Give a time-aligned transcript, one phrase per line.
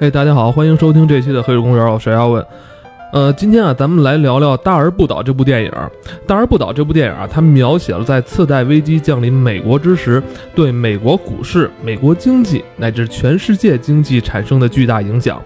[0.00, 2.42] 嘿，大家好，欢迎收听这期的《黑水公园》，我是要问。
[3.12, 5.70] 呃，今天啊，咱们来聊聊《大而不倒》这部电影。
[6.26, 10.22] 《大而不倒》这部电影啊，它描写了在次贷危机降临美国之时，
[10.54, 15.38] 对美国股市、美国经济乃至全世界经济产生的巨大影响。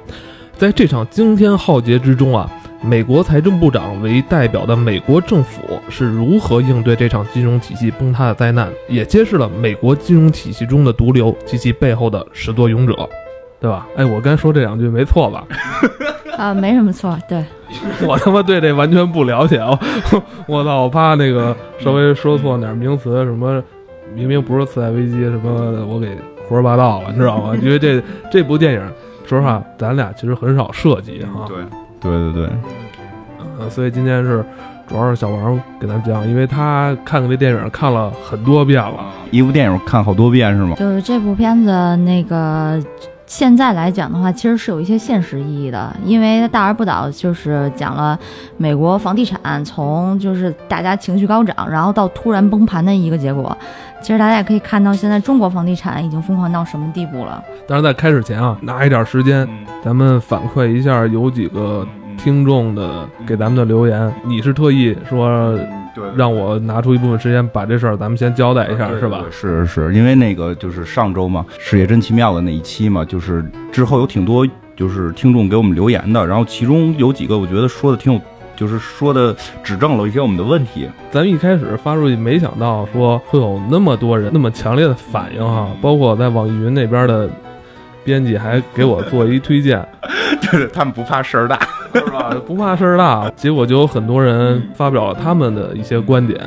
[0.57, 2.49] 在这场惊天浩劫之中啊，
[2.81, 13.09] 美国财政部长为代表的美国政府是如何应对这场金融体系崩塌的灾难，也揭示了美国金融体系中的毒瘤及其背后的始作俑者，
[13.65, 13.87] 对吧？
[13.97, 15.43] 哎，我刚说这两句没错吧？
[16.37, 17.43] 啊，没什么错，对。
[18.07, 19.79] 我他妈对这完全不了解，我
[20.47, 23.63] 我操，我怕那个稍微说错点名词，什么
[24.15, 26.09] 明明不是次贷危机，什么我给
[26.47, 27.57] 胡说八道了，你知道吗？
[27.63, 28.81] 因为这这部电影，
[29.27, 31.47] 说实话，咱俩其实很少涉及哈。
[31.49, 31.57] 对，
[32.03, 32.51] 对对对。
[33.59, 34.45] 呃，所以今天是
[34.87, 40.77] 主要是小王给咱讲，因为他看过这电影看了很多遍了，一部电影看好多遍是吗？
[40.77, 42.79] 就是这部片子那个。
[43.37, 48.17] 现在来讲的话，其实是有一些现实意义的，因为大而不倒就是讲了
[48.57, 53.57] 美国房地产从就是大家情绪高涨，然后到突然崩盘的一个结果。
[54.01, 57.43] 其实大家也可以看到，现在中国房地产已经疯狂到什么地步了。
[57.67, 59.49] 但是在开始前啊，拿一点时间，
[59.85, 61.85] 咱们反馈一下有几个
[62.17, 64.15] 听众的给咱们的留言。
[64.25, 65.59] 你是特意说？
[65.95, 69.25] 对，让我拿出一部分时间把这事儿咱们先交代一下，是吧？
[69.31, 74.47] 是是是，因为那个就是上周嘛，事业真奇妙的那一期嘛，就是之后有挺多
[74.77, 78.21] 就是听众给我们留言的，然后其中有几个我觉得说的挺有，
[78.57, 80.89] 就是说的指正了一些我们的问题。
[81.13, 87.31] 咱们一开始发出去，没想到说会有那么多人那么强烈的反应哈，包括在网易云那边的
[88.03, 89.87] 编辑还给我做一推荐，
[90.43, 91.59] 就是他们不怕事儿大。
[91.95, 92.35] 是吧？
[92.47, 96.41] 不怕事儿大，结果就有很多人发表了他们的一些观点。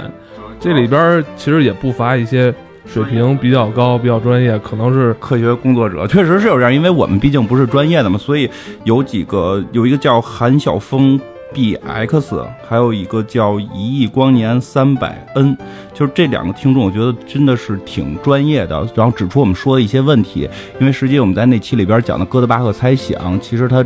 [0.60, 2.54] 这里边其实也不乏一些
[2.86, 6.74] 水平比较高、比较专业，可能是科学工作者，确实是有这样。
[6.74, 8.50] 因为我们毕竟不是专业的嘛，所以
[8.84, 11.20] 有几个，有一个叫韩晓峰
[11.54, 15.56] BX，还有一个叫一亿光年三百 N，
[15.94, 20.50] 就是这两个听众，我觉得真的是挺专业的，然后指出我们说的一些问题。
[20.80, 23.86] 因为实际我们在那期里边讲的哥德巴赫猜想，其实他。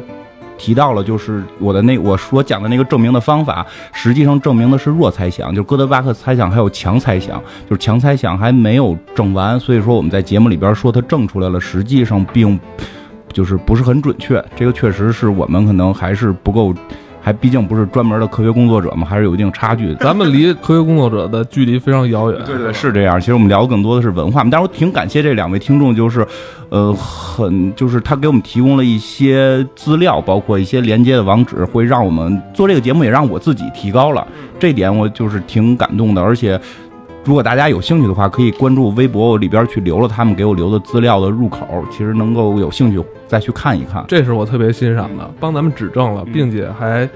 [0.62, 12.60] 提到了，就是我的那我所讲的那个证明的方法，实际上证明的是弱猜想，就是哥德巴赫猜想还有强猜想，就是强猜想还没有证完，所以说我们在节目里边说它证出来了，实际上并
[13.34, 16.72] 就是不是很准确，这个确实是我们可能还是不够。
[17.22, 19.94] 还毕竟不是专门的科学工作者嘛，还是有一定差距。
[19.96, 22.42] 咱们离 科学工作者的距离非常遥远。
[22.46, 23.20] 对对，是这样。
[23.20, 24.50] 其实我们聊的更多的是文化嘛。
[24.52, 26.26] 但是我挺感谢这两位听众，就是，
[26.70, 34.28] 呃，很就是他给我们提供了一些资料，包括一些连接的网址，会让我们做这个节目，也让我自己提高了。
[34.60, 36.60] 这点我就是挺感动的，而且。
[37.24, 44.04] 如果大家有兴趣的话，可以关注微博里边去留了他们给我留的资料的入口，其实能够有兴趣再去看一看。
[44.08, 47.08] 这是我特别欣赏的，帮咱们指正了，并且还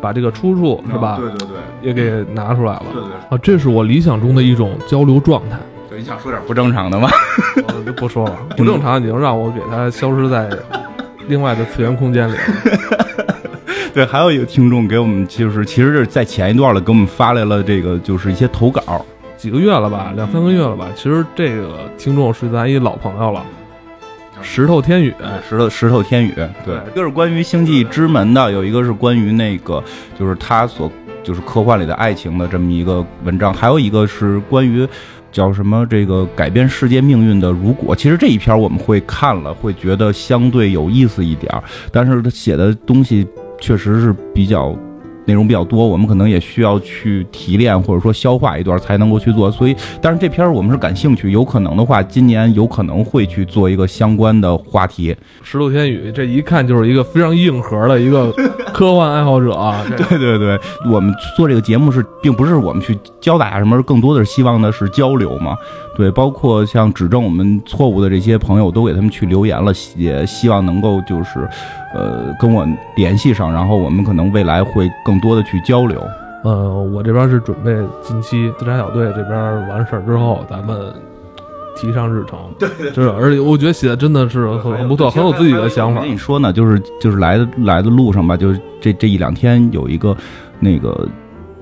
[0.00, 1.18] 把这个出处是吧？
[1.20, 2.84] 对对对，也给拿出来了。
[2.94, 5.58] 对对啊，这是我理想中的一种交流状态。
[5.90, 7.10] 对，你想说点不正常的吗？
[7.68, 10.48] 我 就不说了，不正常你就让我给他消失在
[11.28, 12.34] 另外的次元空间里。
[13.92, 19.04] 对，还有一个听众给我们，就是其实是在前一段了，给我们发来了这个，就是一些投稿。
[19.42, 20.86] 几个月了吧，两三个月了吧。
[20.94, 23.44] 其实这个听众是咱一老朋友了，
[24.40, 25.12] 石头天宇，
[25.48, 26.32] 石头石头天宇，
[26.64, 29.82] 对，一个是关于星际之门的，有一个是关于那个
[30.16, 30.88] 就是他所
[31.24, 34.86] 就是科幻里的爱情的这么一个文章，还有一个是关于
[35.32, 37.96] 叫什么这个改变世界命运的如果。
[37.96, 41.52] 其实这一篇我们会看了，会觉得相对有意思一点，
[41.90, 43.26] 但是他写的东西
[43.60, 44.72] 确实是比较。
[45.24, 49.50] 内容比较多，我们可能也需要去提炼或者说消化一段才能够去做。
[49.50, 55.14] 所以，但是这篇我们是感兴趣，有可能的话，今年有可能会去做一个相关的话题。
[55.42, 58.34] 石头天宇，这一看就是一个非常硬核的一个
[58.74, 59.52] 科幻爱好者。
[59.96, 60.58] 对对对，
[60.90, 65.56] 我们做这个节目是，并不是我们去教大家什么，更多的是希望的是交流嘛。
[65.94, 71.46] 对，包括像指正我们错误的这些朋友，都给他们去留言了，也希望能够就是，
[71.94, 72.66] 呃，跟我
[72.96, 76.02] 联系上，然后我们可能未来会更多的去交流。
[76.44, 80.92] 呃，我这边是准备近期自杀小队这边完事儿之后，咱们
[81.76, 82.38] 提上日程。
[82.58, 86.00] 对，就是而且我觉得写的真的是很很不错，很有自己的想法。
[86.00, 90.16] 跟你说呢，就是就是来的来的路上吧，就是这这一两天有一个
[90.60, 91.08] 那个。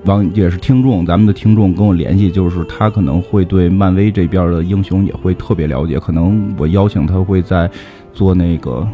[0.05, 5.99] 网也是听众，咱们的听众跟我联系，就是他可能会对漫威这边的英雄也会特别了解。
[5.99, 7.69] 可能我邀请他会在
[8.11, 8.87] 做那个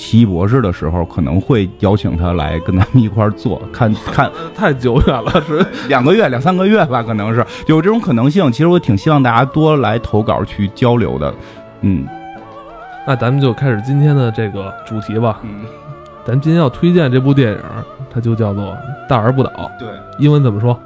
[0.00, 8.50] 奇异博士的时候，可能会邀请他来跟咱们一块儿做， 看看太久远了， 是两个月、两三个月吧，可能是有这种可能性。
[8.50, 11.34] 其实我挺希望大家多来投稿去交流的，
[11.82, 12.06] 嗯。
[13.06, 15.38] 那咱们就开始今天的这个主题吧。
[15.42, 15.64] 嗯，
[16.24, 17.58] 咱今天要推荐这部电影，
[18.12, 18.64] 它就叫做
[19.08, 19.88] 《大而不倒》，对，
[20.18, 20.78] 英文怎么说？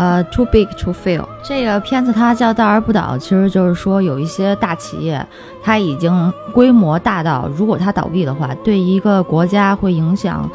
[0.00, 1.26] 呃，too big to fail。
[1.44, 5.22] 这个片子它叫倒而不倒，其实就是说有一些大企业，
[5.62, 10.50] 它已经规模大到，如果它倒闭的话，对一个国家会影响，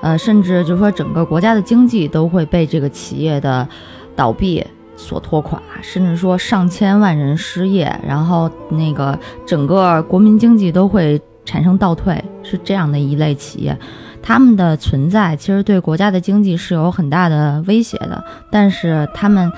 [0.00, 3.68] 呃，甚至就是说整个国家的经济都会被这个企业的
[4.16, 4.66] 倒闭
[4.96, 13.78] 所拖垮，甚至说上千万人失业，然后那个整个国民经济都会产生倒退，是这样的一类企业。
[14.26, 19.52] 他们的存在其实对国家的经济是有很大的威胁的，但是他们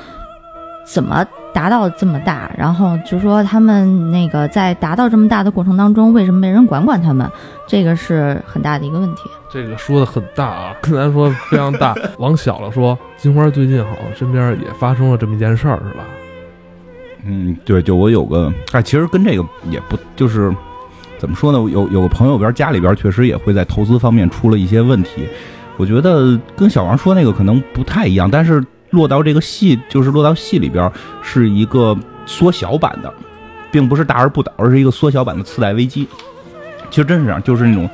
[0.85, 1.25] 怎么
[1.55, 2.51] 达到这么大？
[2.55, 7.27] 然后就说他们那个在达到这么大的过程当中，为什么没人管管他们？
[7.67, 9.23] 这个是很大的一个问题。
[9.51, 11.95] 这个说的很大啊， 跟咱说非常大。
[12.19, 16.05] 往小了说，金花最近好像身边也发生了这么一件事儿，是吧？
[17.25, 20.55] 嗯，对，就我有个，哎，其实跟这个也不就是。
[21.19, 21.59] 怎么说呢？
[21.71, 25.27] 有有个朋友边家里边确实也会在投资方面出了一些问题，
[25.77, 30.91] 我觉得跟小王说那个可能不太一样，但是落到这个戏就是落到戏里边
[31.23, 33.13] 是一个缩小版的，
[33.71, 36.07] 并不是大而不倒，而是一个缩小版的次贷危机。
[36.91, 37.89] 其实真是这样，就是那种。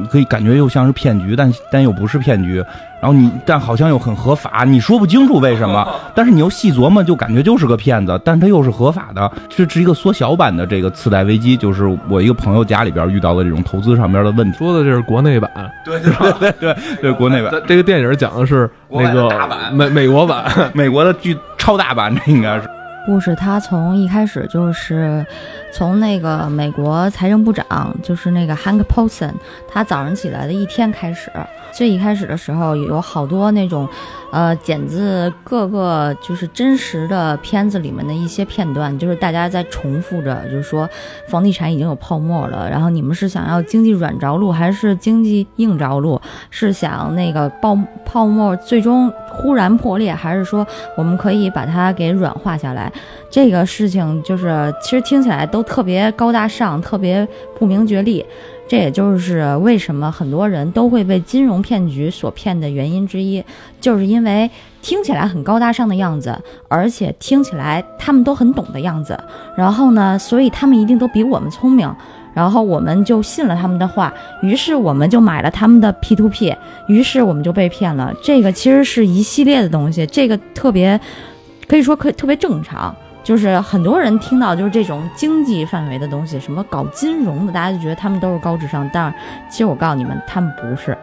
[0.00, 2.64] 你可以感觉又像是骗局，但但又不是骗局。
[3.00, 5.84] 然后你但好像又很合法，你说不清楚为什么。
[6.14, 9.28] 但是你又细琢磨，就感觉就是个骗子，但他又是合法的。
[9.48, 14.58] 这是一个缩小版的这个次贷危机，就是我一个朋友家里边遇到的这种投资上边的问题。
[14.58, 15.50] 说的这是国内版，
[15.84, 17.50] 对对对对对，国内版。
[17.66, 19.28] 这个电影讲的是那个
[19.72, 22.68] 美美国版， 美国的巨超大版，这应该是。
[23.04, 25.24] 故事它从一开始就是
[25.72, 29.32] 从那个美国财政部长，就是那个 Hank Paulson，
[29.68, 31.30] 他早上起来的一天开始。
[31.72, 33.88] 最一开始的时候，有好多那种，
[34.30, 40.86] 呃，剪自各个就是真实的片子里面的一些片段，就是大家在重复着，就是说
[41.28, 46.20] 房地产已经有泡沫了，然后你们是想要经济软着陆还是经济硬着陆？
[46.50, 52.92] 是想那个泡泡沫最终忽然破裂，还是说我们可以把它给软化下来？
[53.30, 57.26] 这个事情就是其实听起来都特别高大上，特别
[57.58, 58.24] 不明觉厉。
[58.68, 63.44] 这也就是为什么很多人都会被金融骗局所骗的原因之一，
[63.80, 64.50] 就是因为
[64.80, 66.34] 听起来很高大上的样子，
[66.68, 69.18] 而且听起来他们都很懂的样子。
[69.56, 71.94] 然后呢，所以他们一定都比我们聪明，
[72.34, 74.12] 然后我们就信了他们的话，
[74.42, 76.54] 于是我们就买了他们的 P to P，
[76.86, 78.12] 于是我们就被骗了。
[78.22, 80.98] 这个其实是一系列的东西，这个特别
[81.68, 82.94] 可以说可特别正常。
[83.24, 88.90] 就是很多人听到就是这种经济范围的东西，什么搞金融的，大家就觉得他们都是高智商。
[88.92, 89.14] 但
[89.48, 90.98] 其实我告诉你们，他们不是。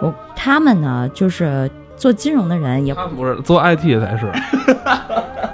[0.00, 4.30] 我他们呢，就是做金融的人也不是做 IT 才是。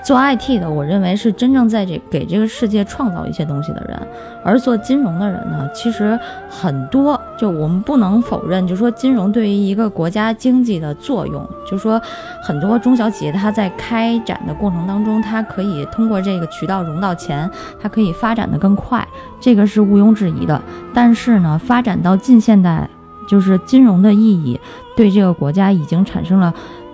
[0.05, 3.97] 做 IT 的，我认为是真正在这给这个世界创造一些东西的人，
[4.45, 6.19] 而做金融的人呢，其实
[6.51, 12.03] 很多，就我们不能否认，就说金融对于一个国家经济的作用，就说
[12.43, 17.49] 很多中小企业它在开展的过程当中，它可以通过这个渠道融到钱，
[17.81, 19.07] 它可以发展的更快，
[19.41, 20.61] 这个是毋庸置疑的。
[20.93, 22.91] 但是呢，发展到近现代，
[23.29, 24.59] 就是金融的意义
[24.97, 26.53] 对这个国家已经产生了。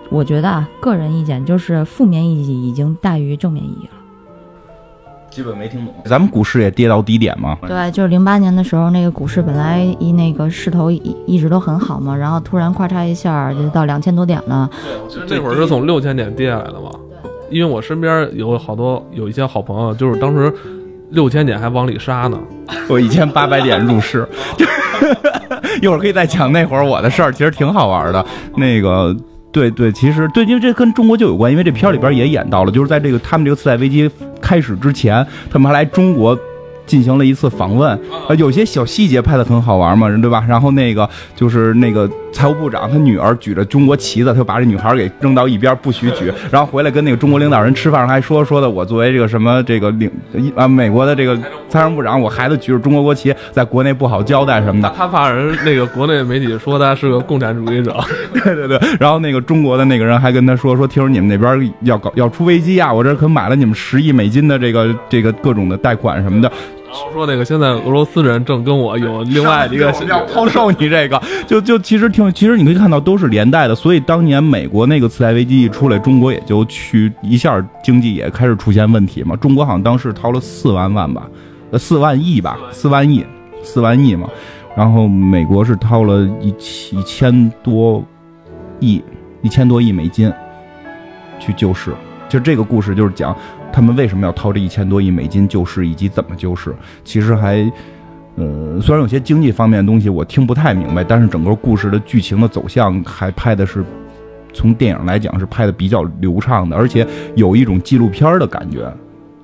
[0.09, 3.91] 我觉得啊，个人意见就是负面意义已经大于正面意义了。
[5.29, 5.93] 基本没听懂。
[6.05, 7.55] 咱们股市也跌到低点嘛？
[7.61, 14.67] 对，就是零八年的时候，那个股市本来一那个势头一一直都很好嘛，然后突然咔嚓一下就到两千多点了。
[15.27, 16.89] 对，那会儿是从六千点跌下来的嘛。
[17.51, 20.51] 因为我身边有好多有一些好朋友，就是当时
[21.11, 22.39] 六千点还往里杀呢。
[22.87, 24.27] 我一千八百点入市，
[25.81, 28.25] 一会儿可以再讲那会儿我的事儿，其实挺好玩的。
[28.55, 29.15] 那个。
[29.51, 34.07] 对对，其实对，因为这跟中国就有关，因为这片儿里边也演到了，就是在这个他们这个次贷危机
[34.39, 36.37] 开始之前，他们还来中国。
[36.89, 40.43] 进行了一次访问，呃，有些小细节拍的很好玩嘛，对吧？
[40.49, 46.33] 然后那个就是那个财务部长他女儿举着中国旗子，他就把这女孩给扔到一边，不许举。
[46.49, 50.09] 然后回来跟那个中国领导人吃饭，还说说的我作为这个什么这个领
[50.55, 51.37] 啊美国的这个
[51.69, 54.91] 财政部长，我孩子举着中国国旗，在国内不好交代什么的。
[54.97, 57.95] 他怕人那个国内媒体说他是个共产主义者。
[58.33, 58.79] 对对对。
[58.99, 66.51] 然后那个中国的那个人还跟他说说，听说你们那边要搞要出危机啊，我这可买了你们十亿美金的这个这个各种的贷款什么的。
[67.13, 79.35] 说那个现在俄罗斯人正跟我有另外一个要抛售你这个， 就就其实挺，其实你可以看到都是连带的，所以当年美国那个次贷危机一出来，中国也就去一下经济也开始出现问题嘛。
[79.35, 81.27] 中国好像当时掏了四万万吧，
[81.71, 83.25] 呃四万亿吧，四万亿，
[83.63, 84.29] 四万亿嘛。
[84.75, 86.49] 然后美国是掏了一
[86.91, 88.03] 一千多
[88.79, 89.03] 亿，
[89.41, 90.31] 一千多亿美金
[91.39, 91.91] 去救市。
[92.29, 93.35] 就这个故事就是讲
[93.71, 96.75] 他们为什么要掏这一千多亿美金救市，以及怎么救市。
[97.03, 97.57] 其实还，
[98.35, 103.83] 呃，虽然有些经济方面的东西我听不太明白，但是整个故事的剧情的走向还拍的是，
[104.53, 108.91] 从电影来讲是拍的比较流畅的，而且有一种纪录片的感觉，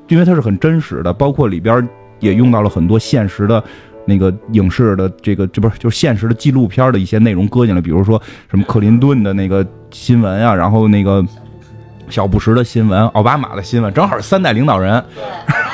[0.07, 1.87] 因为它是很真实的，包括里边
[2.19, 3.63] 也用到了很多现实的。
[4.07, 11.25] 那个影视的这个这不是就是现实的纪录片的一些内容搁进来，比如说什么克林顿的那个新闻啊，然后那个
[12.09, 15.03] 小布什的新闻，奥巴马的新闻，正好是三代领导人。
[15.13, 15.23] 对，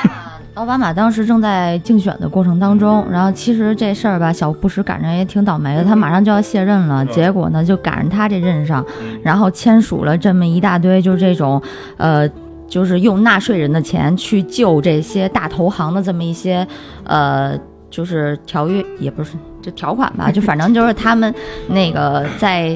[0.54, 8.84] 奥巴马当时正在竞选的过程当中，然后其实这事儿吧，小布什赶上也挺倒霉的，他马上就要卸任了，结果呢就赶上他这任上，
[9.22, 11.60] 然后签署了这么一大堆，就是这种
[11.96, 12.28] 呃，
[12.68, 16.66] 就是用纳税人的钱去救这些大投行的这么一些
[17.04, 17.58] 呃。
[17.92, 21.34] 就是条约也不是这条款吧，就反正就是他们
[21.68, 22.68] 那个在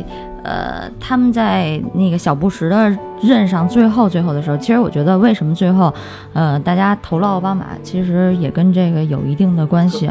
[0.47, 5.93] 呃他们在那个小布什的任上最后最后的时候，其实我觉得为什么最后
[6.33, 10.09] 呃大家投了奥巴马，其实也跟这个有一定的关系。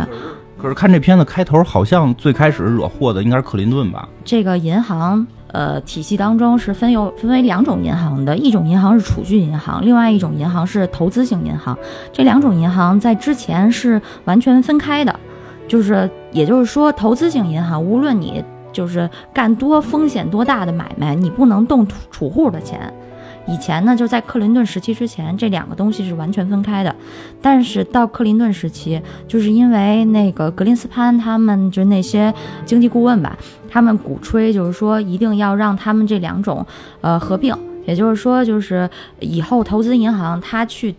[0.57, 4.07] 可是看这片子开头，好像最开始惹祸的应该是克林顿吧？
[4.25, 5.25] 这个银行。
[5.51, 11.77] 呃，体系当中是分有分为两种银行的，一种银行是储蓄银行，另外一种银行是投资型银行。
[12.11, 15.17] 这两种银行在之前是完全分开的，
[15.65, 18.43] 就是也就是说，投资型银行无论你
[18.75, 22.93] 就是干多风险多大的买卖，你不能动储户的钱。
[23.47, 26.93] 以前呢，就在克林顿时期之前，这两个东西是完全分开的。
[27.41, 32.33] 但是到克林顿时期，就是因为那个格林斯潘他们就那些
[32.65, 33.37] 经济顾问吧，
[33.69, 36.65] 他们鼓吹就是说一定要让他们这两种
[37.01, 37.55] 呃合并，
[37.85, 38.89] 也就是说就是
[39.19, 40.93] 以后投资银行他去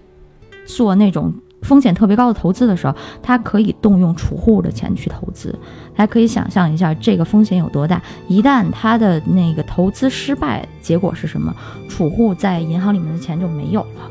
[0.65, 1.35] 做那种。
[1.63, 5.53] 风险特别高的投资的时候，他可以动用储户的钱去投资，
[5.97, 8.01] 大家可以想象一下这个风险有多大。
[8.29, 11.55] 一旦他的那个投资失败，结果是什么？
[11.89, 14.11] 储户在银行里面的钱就没有了。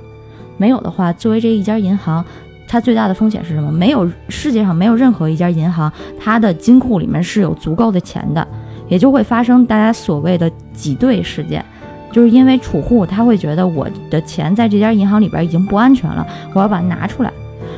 [0.57, 2.25] 没有的话，作为这一家银行，
[2.67, 3.71] 它最大的风险是什么？
[3.71, 8.47] 没有世界上没有任何一家银行，它的金库里面是有足够的钱的，
[8.87, 11.63] 也就会发生大家所谓的挤兑事件，
[12.11, 17.31] 就是因为储户他会觉得我的钱在这家银行里边已经不安全了，我要把它拿出来。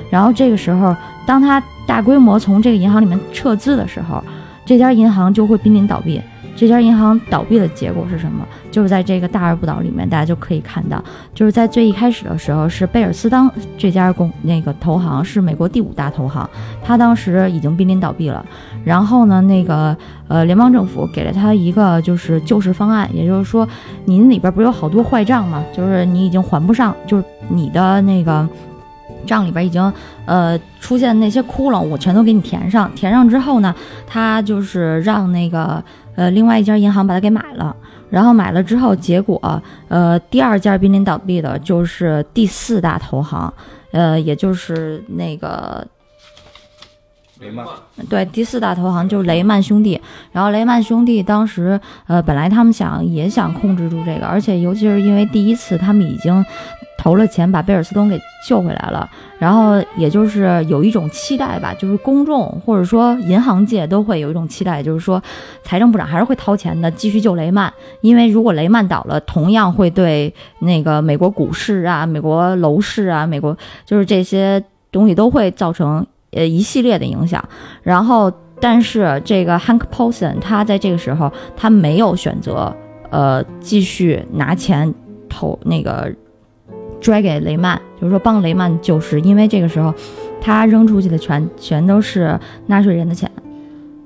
[0.09, 4.23] 然后这个时候，当他大规模从这个银行里面撤资的时候，
[4.65, 6.21] 这家银行就会濒临倒闭。
[6.59, 8.43] 这家银行倒闭的结果是什么？
[8.71, 10.99] 就是在这个大而不倒里面，大家就可以看到，
[11.31, 16.49] 就是在最一开始的时候，是贝尔斯当这家公那个投行是美国第五大投行，
[16.83, 18.43] 他当时已经濒临倒闭了。
[18.83, 19.95] 然后呢，那个
[20.27, 23.67] 呃联邦政府给了他一个就是救市方案，也就是说，
[24.05, 25.63] 您里边不是有好多坏账吗？
[25.71, 28.49] 就是你已经还不上，就是你的那个。
[29.27, 29.93] 账里边已经，
[30.25, 32.89] 呃，出现那些窟窿，我全都给你填上。
[32.95, 33.75] 填上之后呢，
[34.07, 35.83] 他就是让那个，
[36.15, 37.75] 呃，另外一家银行把它给买了。
[38.09, 43.53] 然后买了之后，结果，呃，第二家濒临倒闭的就是第四大投行，
[43.91, 45.85] 呃，也就是那个
[47.41, 47.65] 雷曼。
[48.09, 49.99] 对，第四大投行就是雷曼兄弟。
[50.31, 56.45] 然后雷曼兄弟当时，呃，本来他们想也想控制住这个，而且尤其是因为第一次他们已经。
[56.97, 65.21] 投了钱把贝尔斯通给救回来了，然后也就是有一种期待吧，就是公众或者说银行界都会有一种期待，就是说
[65.63, 74.61] 财政部长还是会掏钱的，继续救雷曼，因为如果雷曼倒了，同样会对那个美国股市啊、美国楼市啊、美国就是这些
[74.91, 77.47] 东西都会造成呃一系列的影响。
[77.83, 82.75] 然后，但是这个 Hank Paulson 他在这个时候他没有选择
[83.11, 84.93] 呃继续拿钱
[85.29, 86.11] 投那个。
[86.99, 89.93] 拽给雷曼，就是说帮雷曼救市，因为这个时候，
[90.41, 93.29] 他扔出去的全全都是纳税人的钱，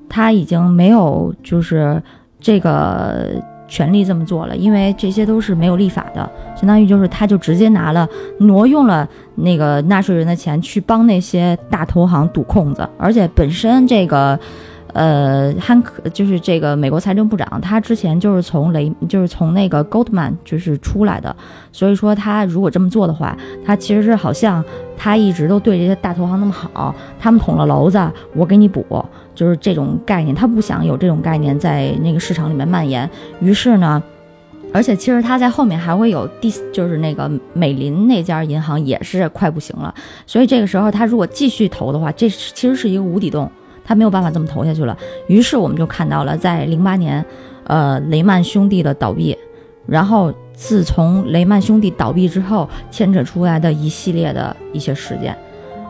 [0.10, 2.02] 他已经没有就是
[2.40, 3.30] 这个
[3.68, 8.08] 权利这么做了，因为这些都是没有立法的，相当于就是他就直接拿了
[8.40, 14.40] 挪用了那个纳税人的钱去帮那些大投行堵空子，而且本身这个。
[14.94, 21.36] 呃，汉克就是这个美国财政部长，他之前就是从雷，就是从那个 Goldman 就是出来的，
[21.72, 24.64] 所以说他如果这么做的话，他其实是好像
[24.98, 28.00] 他一直都对这些大投行那么好，他们捅了娄子，
[28.36, 28.86] 我给你补，
[29.34, 33.10] 就是这种概念，他不想有这种概念在那个市场里面蔓延。
[33.40, 34.04] 于是呢，
[34.74, 39.94] 而且其实他在后面还会有第，就是那个美林那家银行也是快不行了，
[40.28, 43.50] 所以这个时候他如果继续投的话，这其实是一个无底洞。
[43.84, 44.98] 他没有办法这么投下去了，
[45.28, 47.24] 于是我们就看到了在零八年，
[47.66, 49.38] 呃，雷曼兄弟的倒闭，
[49.86, 55.36] 然后自从雷曼兄弟倒闭之后，牵扯出来的一系列的一些事件，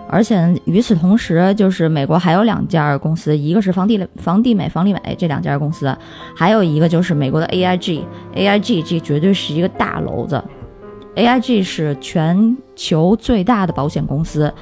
[0.09, 5.95] 而且与此同时，就是美国还有两家公司，一个是房地房地美、房利美这两家公司，
[6.35, 10.41] 还有一个就是美国的 AIG，AIG 这绝对是一个大篓子。
[11.15, 14.53] AIG 是全球最大的保险公司。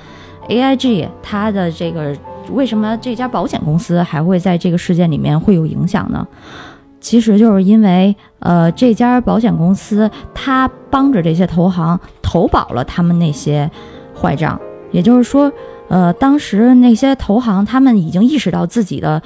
[0.49, 2.13] ，AIG 它的这个
[2.51, 6.27] 为什么这家保险公司还会在这个事件里面会有影响呢？
[7.01, 13.71] 其实就是因为，呃，这家保险公司它帮着这些投行投保了他们那些
[14.13, 14.59] 坏账，
[14.91, 15.49] 也就是说，
[15.87, 19.21] 呃，当时那些投行他们已经意识到自己的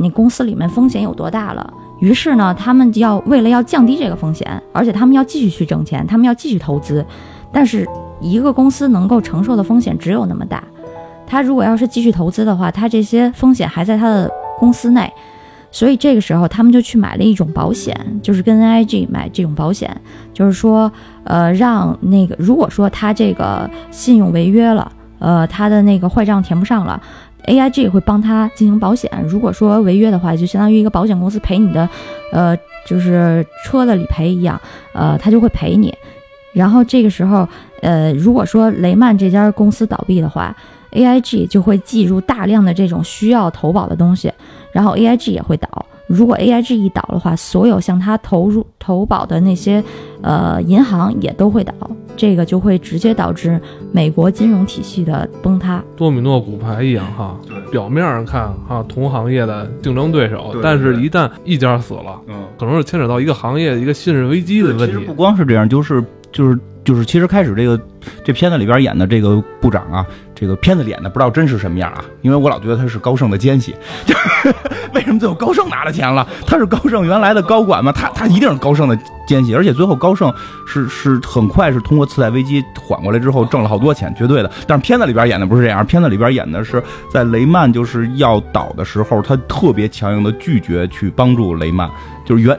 [0.00, 7.04] 那公司里面风险有多大了，于是呢，他们要为了要降低这个风险，而且他们要继续去挣钱，他们要继续投资，
[7.50, 7.84] 但是
[8.22, 10.62] 一个公司能够承受的风险只有那么大，
[11.26, 15.12] 他如果要是继续投资的话，他这些风险还在他的公司内。
[15.74, 19.90] 所以这个时候，他们就去买了一种保险，就是跟 AIG 买这种保险，
[20.34, 20.92] 就是说，
[21.24, 27.02] 呃，让那个如果说他这个信用违约了，呃，他的那个坏账填不上了
[27.46, 29.10] ，AIG 会帮他进行保险。
[29.26, 31.88] 如果说违约的话，就相当于一个保险公司赔你的，
[32.32, 34.60] 呃，就是车的理赔一样，
[34.92, 35.94] 呃，他就会赔你。
[36.52, 37.48] 然后这个时候，
[37.80, 40.54] 呃，如果说雷曼这家公司倒闭的话
[40.92, 44.30] ，AIG 就会计入大量的这种需要投保的东西。
[44.72, 49.82] 然后 AIG 也会倒，如果 AIG 一倒的话，所有向他投入投保的那些
[50.22, 51.74] 呃银行也都会倒，
[52.16, 53.60] 这个就会直接导致
[53.92, 55.82] 美国金融体系的崩塌。
[55.94, 57.36] 多米诺骨牌一样哈，
[57.70, 64.86] 表面上看哈同行业的竞争对手，但是一旦一家死了，嗯，可能是牵扯到一个行业一个信任危机的问题。
[64.86, 67.80] 其实不光是这样，就是就是就是，其实开始这个
[68.24, 70.04] 这片子里边演的这个部长啊。
[70.34, 73.72] 这个片子演的不知道真是什么样啊，因为我老觉得他是高盛的奸细，
[74.04, 74.52] 就是
[74.92, 76.26] 为什么最后高盛拿了钱了？
[76.48, 77.92] 他是高盛原来的高管吗？
[77.92, 80.34] 他他一定是高盛的奸细，而且最后高盛
[80.66, 84.50] 是是很快是通过次贷危机缓过来之后挣了好多钱，绝对的。
[84.66, 91.88] 但是片子里边演的不是这样，片子里边演的是在雷曼就是要倒的时候，他特别强硬的拒绝去帮助雷曼。
[92.32, 92.56] 就是原，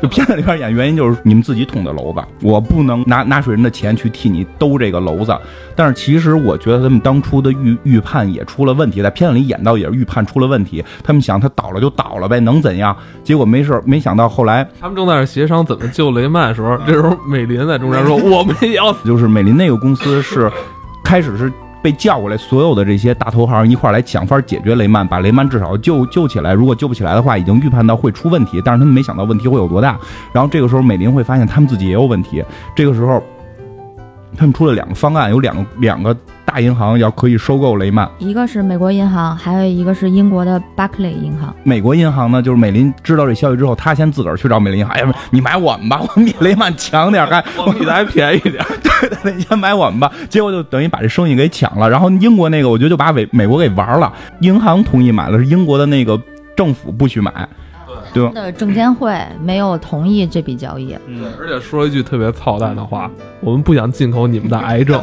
[0.00, 5.36] 就片子里边演原因就是你们自己捅的娄子，我不能拿纳税人的钱去替你兜这个娄子。
[5.76, 10.82] 但是其实我觉得他们当初的预预判也出了问题，在片子里演到也是预判出了问题。
[11.02, 12.96] 他们想他倒了就倒了呗，能怎样？
[13.22, 19.06] 结果没事没想到后来他们正在那协商怎么救雷曼的时候，这时候美林在中间说 我们也要死。
[19.06, 20.50] 就是美林那个公司是
[21.04, 21.52] 开始是。
[21.84, 26.54] 被叫过来，所有的这些大投行一块来想法解决雷曼，把雷曼至少救救起来。
[26.54, 30.00] 如果救不起来的话，已经预判到会出问题，但是他们没想到问题会有多大。
[30.32, 32.42] 然后这个时候，美林会发现他们自己也有问题。
[32.74, 33.22] 这个时候。
[34.36, 36.12] 他们出了两个方案，有两个两个
[36.54, 41.52] 大银行要可以收购雷曼，一个是美国银行，还有一个是英国的巴克莱银行。
[41.64, 48.64] 美国银行呢，就是美林知道这消息之后，他先自个儿去找美林银行，哎呀，你买我们吧，我们比雷曼强点，还 我们比他还便宜点，
[49.00, 50.08] 对对，你先买我们吧。
[50.30, 51.90] 结果就等于把这生意给抢了。
[51.90, 54.12] 然后英国那个，我觉得就把美美国给玩了。
[54.38, 56.16] 银行同意买了，是英国的那个
[56.56, 57.32] 政府不许买。
[58.12, 60.96] 对的，证监会没有同意这笔交易。
[61.08, 65.02] 嗯，而且说一句特别操蛋的话，我们不想进口你们的癌症。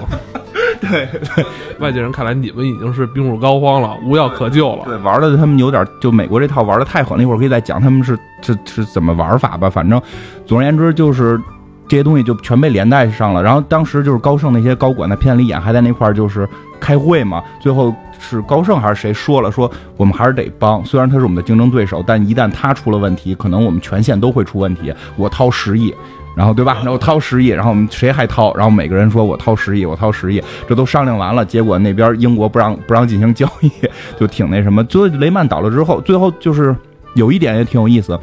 [0.89, 1.45] 对，对
[1.79, 4.83] 外界人看来你们已经是病入膏肓了，无药可救了。
[4.85, 7.23] 对，玩的他们有点，就美国这套玩的太狠了。
[7.23, 9.69] 一会儿可以再讲他们是是是怎么玩法吧。
[9.69, 10.01] 反正
[10.45, 11.39] 总而言之，就是
[11.87, 13.43] 这些东西就全被连带上了。
[13.43, 17.41] 然后当时就是高盛那些高管在片里演，还在那块儿就是开会嘛。
[17.59, 17.93] 最后。
[18.23, 19.51] 是高盛还是谁说了？
[19.51, 24.93] 说我们还是得帮，虽然他是我们的竞争对手，但一旦他出了问题，可能我们全线都会出问题。
[25.15, 25.91] 我掏十亿，
[26.35, 26.77] 然后对吧？
[26.83, 28.53] 然后掏十亿，然后我们谁还掏？
[28.55, 33.71] 然后每个人说我掏十亿，我掏十亿，这都商量完了，结果那边英国不让不让进行交易，
[34.19, 34.83] 就挺那什么。
[34.83, 36.75] 最后雷曼倒了之后，最后就是
[37.15, 38.19] 有一点也挺有意思，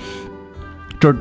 [0.98, 1.14] 这。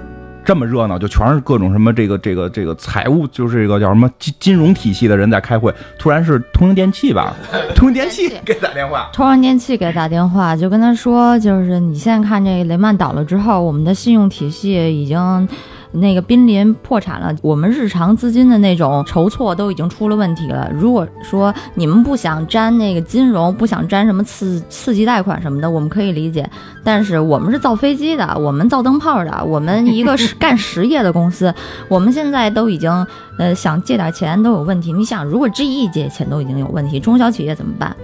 [0.45, 5.73] 这么热闹，就全是各种什么这个这个这个财务，就是这个叫什么金金融体系的人在开会。
[6.00, 7.36] 突然是通用电气吧，
[7.76, 14.71] 通用电气给打电话，通用电气给打电话，就跟他说，就是你现在看这雷曼倒了之后，我们的信用体系
[15.04, 15.50] 已经。
[15.91, 20.69] 那个濒临破产了，我们日常资金的那种筹措都已经出了问题了。
[20.73, 26.50] 如果说你们不想沾那个金融，不想沾什么刺刺激贷款什么的，我们可以理解。
[26.84, 31.54] 但是我们是造飞机的，我们造灯泡的，我们一个是 干实业的公司，
[31.88, 32.91] 我们现在都已经
[33.38, 34.91] 呃想借点钱都有问题。
[34.93, 37.95] 你想，如果 GE 借钱都已经有问题，中小企业怎么办？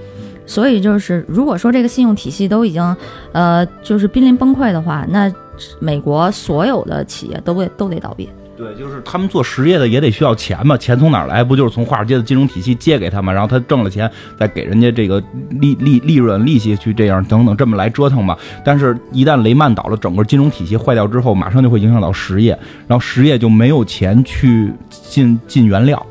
[0.46, 2.96] 所以就是，如果说这个信用体系都已经
[3.32, 5.32] 呃就是濒临崩溃的话，那。
[5.80, 8.30] 美国所有的企业都得都得倒闭。
[8.56, 11.44] 对，就是他们做实业的也得需要钱嘛，钱从哪儿来？
[11.44, 18.38] 不就是从华尔街的金融体系借给他们，然后他挣了钱再给人家这个利利利润利息去这样等等这么来折腾嘛。
[18.64, 22.52] 但是，一旦雷曼倒了，整个金融体系坏掉之后，马上就会影响到实业，
[22.88, 26.06] 然后实业就没有钱去进进原料，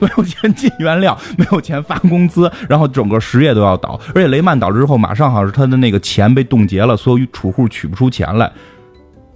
[0.00, 4.00] 没有钱进原料，没有钱发工资，然后整个实业都要倒。
[4.14, 8.50] 而且雷曼倒了之后，马上好像是他的那个钱被冻结了，所有储户取不出钱来。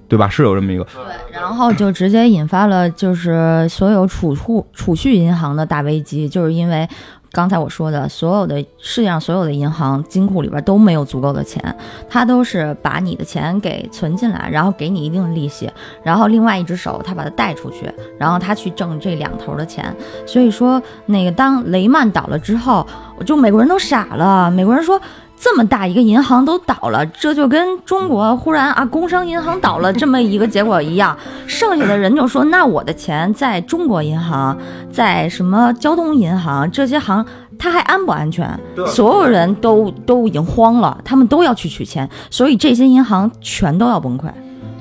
[0.06, 0.28] 对吧？
[0.28, 6.86] 是有这么一个，对，然后就直接引发了就是所有储户储蓄银行的大危机，就是因为
[7.34, 11.76] 刚才我说的，所有的世界上所有的银行金库里边都没有足够的钱，
[12.08, 15.68] 他都是把你的钱给存进来，然后给你一定的利息，
[16.04, 19.92] 然后另外一只手他把它贷出去，然后他去挣这两头的钱。
[20.24, 22.86] 所以说，那个当雷曼倒了之后，
[23.26, 25.00] 就美国人都傻了，美国人说。
[25.36, 31.16] 这么大一个银行都倒了，这就跟中国忽然啊工商银行倒了这么一个结果一样。
[31.46, 34.56] 剩下的人就说：“那我的钱在中国银行，
[34.90, 37.24] 在什么交通银行这些行，
[37.58, 38.48] 它还安不安全？”
[38.88, 44.24] 所有人都都已经慌了，他们都要去取钱，所以这些银行全都要崩溃。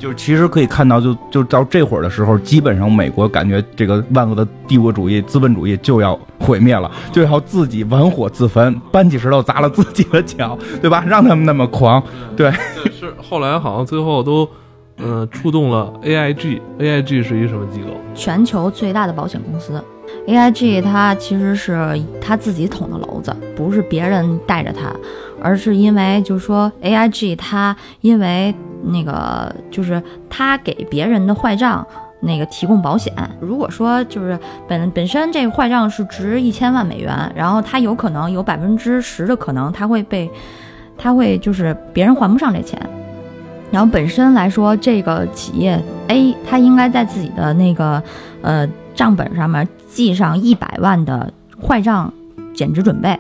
[0.03, 11.05] 就是其实可以看到，就就到这会儿的时候，基本上美国感觉这个万恶的帝国主义、资本主义就要毁灭了，就要自己玩火自焚，搬起石头砸了自己的脚，对吧？
[11.07, 12.03] 让他们那么狂，
[12.35, 12.51] 对。
[12.91, 14.45] 是后来好像最后都，
[14.97, 17.91] 嗯，触动了 AIG，AIG 是一什么机构？
[18.13, 19.81] 全球最大的保险公司
[20.27, 24.93] ，AIG 它其实是他自己捅的娄子，不是别人带着他，
[25.41, 28.53] 而是因为就是说 AIG 它因为。
[28.83, 31.85] 那个就是他给别人的坏账，
[32.21, 33.13] 那个提供保险。
[33.39, 40.29] 如果说就是本本身这个坏账是值一千万美元，然后他有可能有百分之十的可能他会被，
[40.97, 42.79] 他会就是别人还不上这钱。
[43.71, 48.01] 然后本身来说，这个企业 A 他应该在自己的那个
[48.41, 52.13] 呃账本上面记上一百万的坏账
[52.53, 53.19] 减值准备。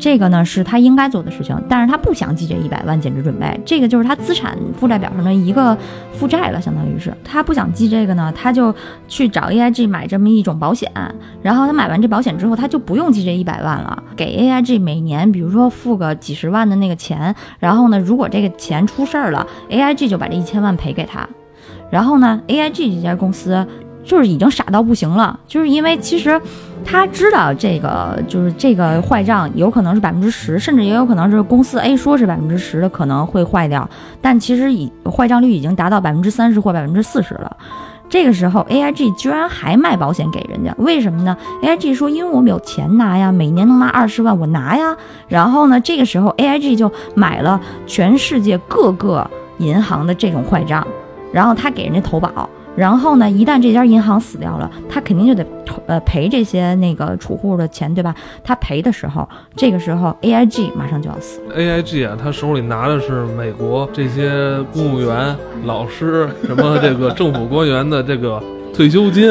[0.00, 5.76] 这个呢是他应该做的事情，但是他不想记这一百万减值准备，这个就是他资产负债表上的一个
[6.12, 8.74] 负债了，相当于是他不想记这个呢，他就
[9.06, 10.90] 去找 AIG 买这么一种保险，
[11.42, 21.28] 然后他买完这保险之后，他就不用记这一百万了，给 AIG 每年比如说付个几十万的那个钱，然后呢，如果这个钱出事儿了，AIG 就把这一千万赔给他，
[21.90, 23.66] 然后呢，AIG 这家公司。
[24.02, 26.40] 就是已经傻到不行了，就是因为其实
[26.84, 33.88] 他知道这个就是这个坏账有可能是百分之十，甚至也有可能是公司 A 说是百分之十的可能会坏掉，
[34.20, 37.56] 但其实已坏账率已经达到百分之三十或百分之四十了。
[38.08, 44.96] 这个时候 AIG 居然还卖保险给人家，为什么呢？AIG 说因为我们有钱拿呀，每年能拿二十万，我拿呀。
[45.28, 50.84] 然后呢，这个时候 AIG 就买了全世界各个银行的这种坏账，
[51.32, 52.50] 然后他给人家投保。
[52.80, 55.46] 然后呢，一旦这家银行死掉了，他肯定就得
[55.84, 58.14] 呃赔这些那个储户的钱，对吧？
[58.42, 61.42] 他赔的时候，这个时候 AIG 马上就要死。
[61.54, 68.42] AIG 啊，他手里拿的是美国这些公务员、老师什么这个政府官员的这个
[68.74, 69.30] 退休金。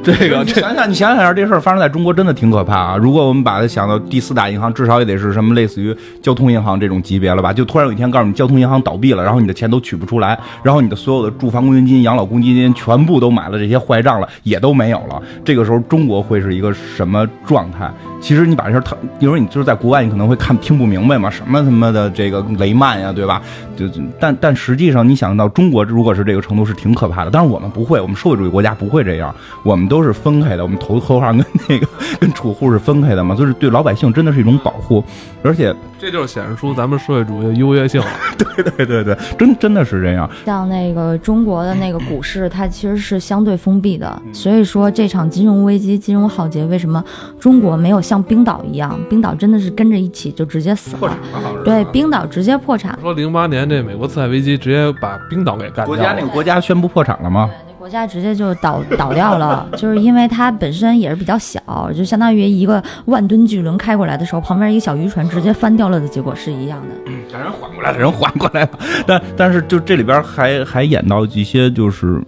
[0.00, 2.96] 这个，你想想，你想想，这事儿发生在中国真的挺可怕啊！
[2.96, 7.52] 如果我们把它想到第四大银行，至少也得是什么类似于交通银行这种级别了吧？
[7.52, 15.20] 就突然有一天告诉你交通银行倒闭了，然后你的钱都取不出来，然后你的所有的住房公积金、养老公积金全部都买了这些坏账了，也都没有了。
[15.44, 17.90] 这个时候中国会是一个什么状态？
[18.20, 23.42] 其实你把这事儿，他，有时候你就是在国外，你可能会看听不明白嘛，什么他妈的这个雷曼呀，对吧？
[23.76, 23.86] 就
[24.18, 27.30] 但但实际上，你想到中国如果是这个程度，是挺可怕的。
[27.30, 31.86] 但是我们不会，我们社会主义国家不会这样，我们都是分开的，我们投投行跟那个
[32.20, 35.02] 跟储户是分开的嘛，就是对老百姓真的是一种保护，
[35.42, 38.02] 而且这就是显示出咱们社会主义的优越性。
[38.58, 40.28] 对对对对，真真的是这样。
[40.44, 47.02] 像那个中国的那个股市，它其实是相对封闭的，所以说这场金融危机、金融浩劫，为什么
[47.38, 48.00] 中国没有？
[48.00, 51.16] 像冰岛一样，冰岛真的是跟着一起就直接死了。
[51.64, 52.98] 对，冰岛直接破产。
[53.00, 55.86] 说零八年这美国次贷危机直接把冰岛给干掉。
[55.86, 57.50] 国家那个国家宣布破产了吗？
[57.88, 66.88] 国家直接就倒倒掉了，就是因为它本身也是比较小，就相当于一个万吨巨轮开过来的时候，旁边一个小渔船直接翻掉了的结果是一样的。
[67.06, 68.70] 嗯，人缓过来的，人缓过来了。
[69.06, 72.22] 但但是就这里边还还演到一些就是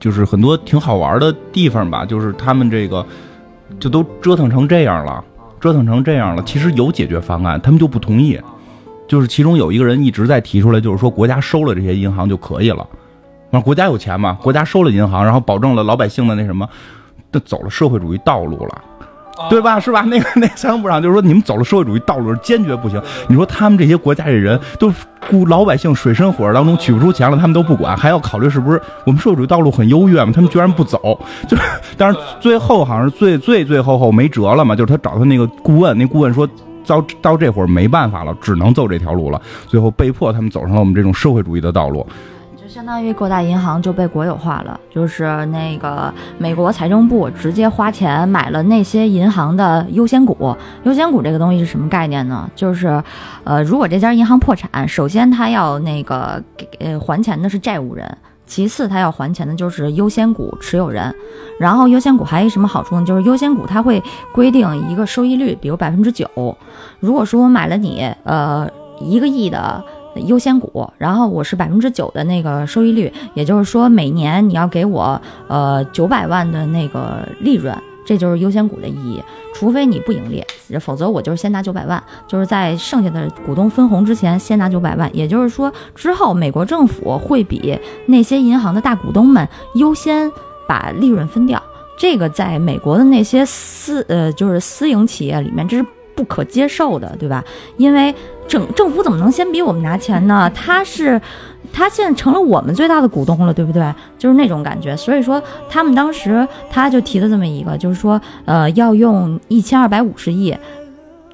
[0.00, 3.06] 就是很多挺好玩的地方吧，就是他们这个。
[3.78, 5.24] 就都折腾成这样了，
[5.60, 6.42] 折腾成这样了。
[6.44, 8.40] 其实有解决方案，他们就不同意。
[9.06, 12.84] 就是其中有一个人一直在提出来，就是说国家收了这些银行就可以了。
[13.54, 14.36] 那国家有钱嘛？
[14.42, 16.68] 国家收了银行，然后保证了老百姓的那什么，
[17.30, 18.82] 都走了社会主义道路了。
[19.50, 19.80] 对吧？
[19.80, 20.02] 是吧？
[20.02, 23.02] 那个那财政部长就是说，你们走了社会主义道路是坚决不行。
[23.28, 24.92] 你说他们这些国家的人都
[25.28, 30.32] 雇老百姓水深火热当中取不出钱了，他们都不管，还要考虑是不是我们社会主义道路很优越嘛？
[30.32, 31.62] 他们居然不走，就是
[31.96, 36.48] 但是最后好像是最最最后后没辙了嘛，就是他找他那个顾问，那顾问说
[36.86, 42.06] 到到这会儿没办法了，只能走这条路了，最后被迫他们走上了我们这种社会主义的道路。
[42.74, 50.56] 相当于各大银行就被国有化了，就是那个美国财政部直接花钱买了那些银行的优先股。
[50.82, 52.50] 优先股这个东西是什么概念呢？
[52.56, 53.00] 就是，
[53.44, 61.14] 呃，如果这家银行破产，首先他要那个给呃还钱的是债务人，其次他要还钱的就是优先股持有人。
[61.60, 63.06] 然后优先股还有什么好处呢？
[63.06, 66.28] 就是优先股它会规定一个收益率，比如百分之九。
[66.98, 68.68] 如果说我买了你呃
[69.00, 69.80] 一个亿的。
[70.16, 79.22] 优先股，然后我是百分之九的那个收益率，也就是说每年你要给我呃九百万的那个利润，这就是优先股的意义。
[79.56, 80.44] 除非你不盈利，
[80.80, 85.08] 否则我就是先拿九百万，就是在剩下的股东分红之前先拿九百万。
[85.14, 90.30] 也就是说，之后美国政府会比那些银行的大股东们优先
[90.66, 91.62] 把利润分掉。
[91.96, 97.44] 这个在美国的那些私呃就是私营企业里面，这是不可接受的，对吧？
[97.76, 98.14] 因为
[98.46, 100.50] 政政府怎么能先比我们拿钱呢？
[100.54, 101.20] 他是，
[101.72, 103.92] 他现在成了我们最大的股东了，对不对？
[104.18, 104.96] 就是那种感觉。
[104.96, 110.56] 所以说，他们当时他就提了这么一个，就是说，呃，要用一千二百五十亿，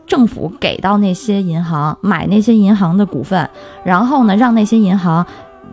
[0.06, 3.48] 政府给到那些银行买那些银行的股份，
[3.84, 5.26] 然后呢，让那些银行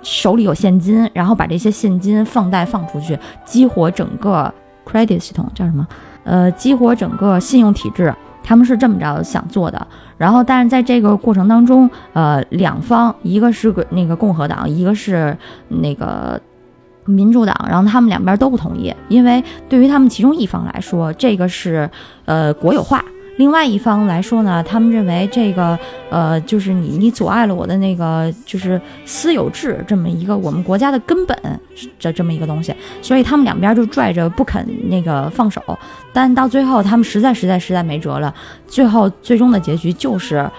[0.04, 4.54] 手里有现金，然后把这些现金放贷放出去，激活整个
[4.86, 5.88] credit 系统，叫什么？
[6.24, 8.14] 呃，激活整个信用体制。
[8.48, 9.86] 他们是这么着想做的，
[10.18, 16.40] 然后但是在这个过程当中，呃，两方一个是个那个共和党，一个是那个
[17.04, 21.90] 民主党，然后他们两边都不同意，因为对于他们其中一方来说，这个是
[22.24, 23.04] 呃国有化。
[23.38, 25.78] 另外一方来说呢，他们认为这个，
[26.10, 31.38] 呃，就是你你阻碍了我的那个就是私有制这么一个我们国家的根本
[32.00, 35.62] 这这么一个东西，所以他们两边就拽着不肯那个放手，
[36.12, 38.34] 但到最后他们实在实在实在没辙了，
[38.68, 40.50] 最后最终的结局就是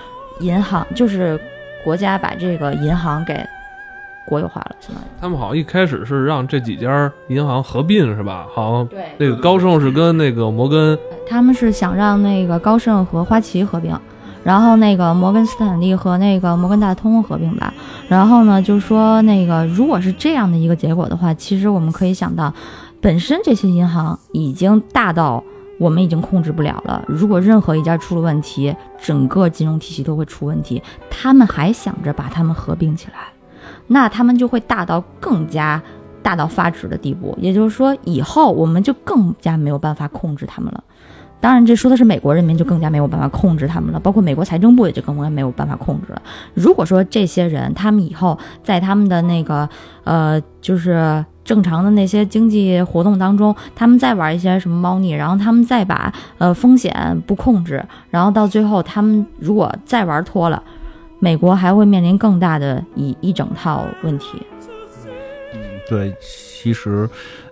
[0.41, 1.38] 银行就是
[1.85, 3.45] 国家把这个银行给
[4.29, 8.47] 国有化了，相当于他们好像一开始是让这几家银行合并是吧？
[8.55, 13.99] 好像对那个高盛是跟那个摩根，他们是想让那个高盛和花旗合并，
[14.45, 17.73] 然后那个摩根斯坦利和那个摩根大通合并吧。
[18.09, 22.53] 然后呢，就说那个如果是这样的一个结果的话，其实我们可以想到，
[23.01, 25.43] 本身这些银行已经大到
[25.79, 27.05] 我们已经控制不了了。
[27.07, 30.83] 如果任何一家出了问题，整个金融体系都会出问题。
[31.11, 33.29] 他们还想着把它们合并起来，
[33.88, 35.83] 那他们就会大到更加。
[36.20, 40.85] 大到发指的地步，也就是说，以后我们就更加没有办法控制他们了。
[41.40, 46.20] 当然，这说的是美国人民就更加没有办法控制他们了，包括美国财政部也就更加没有办法控制了。
[46.52, 49.66] 如果说这些人他们以后在他们的那个
[50.04, 60.62] 呃，就是正常的那些经济活动当中，他们再玩一些什么猫腻，然后他们再把呃风险不控制，然后到最后他们如果再玩脱了，
[61.18, 64.42] 美国还会面临更大的一一整套问题。
[65.54, 67.09] 嗯对，其实，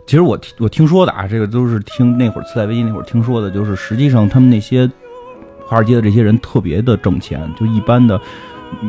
[0.07, 4.90] 其实我听我听说的啊，这个都是听那会儿次贷危机那会儿听说的，就是实际上他们那些
[5.64, 8.20] 华尔街的这些人特别的挣钱，就一般的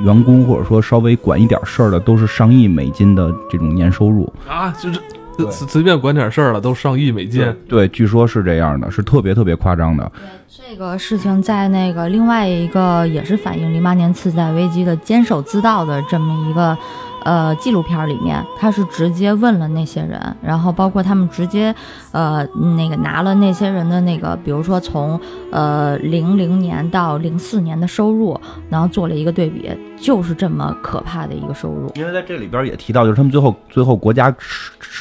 [0.03, 7.55] 员工或者说稍微管一点事儿的，都是上亿美金的这种年收入啊，就是对随随便管点事儿了，都上亿美金。
[7.67, 10.11] 对，据说是这样的，是特别特别夸张的。
[10.47, 16.77] 这个事情在那个另外一个也是反映零八年次贷危机的坚守自盗的这么一个。
[17.27, 21.75] 呃，纪录片里面他是直接问了那些人，然后包括他们直接，
[22.13, 25.19] 呃，那个拿了那些人的那个，比如说从
[25.51, 31.91] 呃零零年到零四年的收入，然后做了一个对比，就是这么可怕的一个收入。
[31.97, 34.33] 因为在这里边也提到，就是他们最后最后国家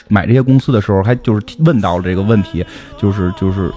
[0.09, 2.67] 买这些公司的时候，还就是问到了这个问题，
[2.99, 3.73] 就是就是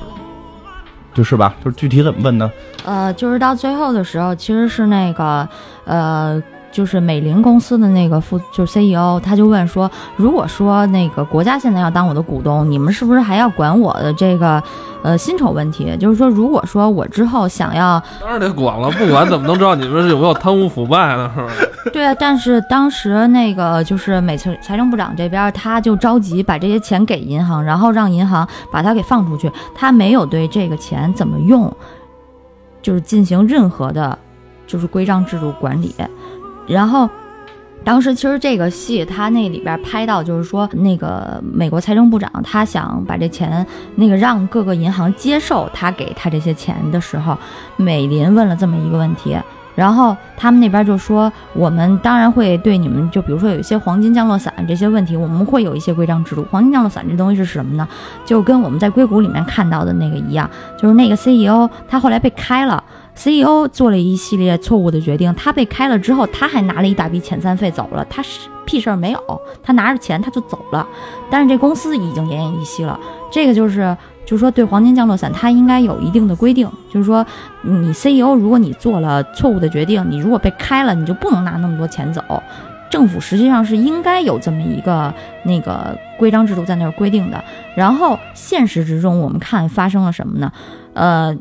[1.13, 2.51] 就是吧，就是具体怎么问呢？
[2.83, 5.47] 呃，就是到最后的时候，其实是那个
[5.85, 6.41] 呃。
[6.71, 14.61] 就是美林公司的那个副，就是 CEO，他就问说，如果说那个国家现在要当我的股东，你们是不是还要管我的这个
[15.03, 15.97] 呃薪酬问题？
[15.97, 21.31] 就是说，如果说我之后想要，当然得管了，不管怎么能知道你们有没有贪污腐败呢？
[21.35, 21.49] 是吧？
[21.91, 31.71] 对啊，但是当时那个就是美财财政部长这边，他就着急把这些钱给银行，然后让银行把它给放出去，他没有对这个钱怎么用，
[32.81, 34.17] 就是进行任何的，
[34.67, 35.95] 就是规章制度管理。
[36.69, 37.09] 然后，
[37.83, 47.35] 当时其实这个戏他那里边拍到，就是说那个美国财政部长他想把这钱那个让各个银行接受他给他这些钱的时候，
[47.75, 49.35] 美林问了这么一个问题，
[49.75, 56.45] 然后他们那边就说，我们当然会对你们，就比如说有一些黄金降落伞这些问题，我们会有一些规章制度。
[56.51, 57.87] 黄金降落伞这东西是什么呢？
[58.25, 62.83] 就跟我们在硅谷里面看到的那个一样，就是那个 CEO 他后来被开了。
[63.19, 70.87] CEO 做了一系列错误的决定，他被开了之后，他还拿了一大笔遣散费走了，他是屁事儿没有，他拿着钱他就走了，
[71.29, 72.97] 但是这公司已经奄奄一息了。
[73.29, 77.25] 这个就是，就是说对黄金降落伞它应该有一定的规定，就是说
[77.61, 82.23] 你 CEO 如果你做了错误的决定，你如果被开了，你就不能拿那么多钱走。
[82.89, 87.43] 政府实际上是应该有这么一个那个规章制度在那儿规定的。
[87.75, 90.51] 然后现实之中，我们看发生了什么呢？
[90.93, 91.37] 呃，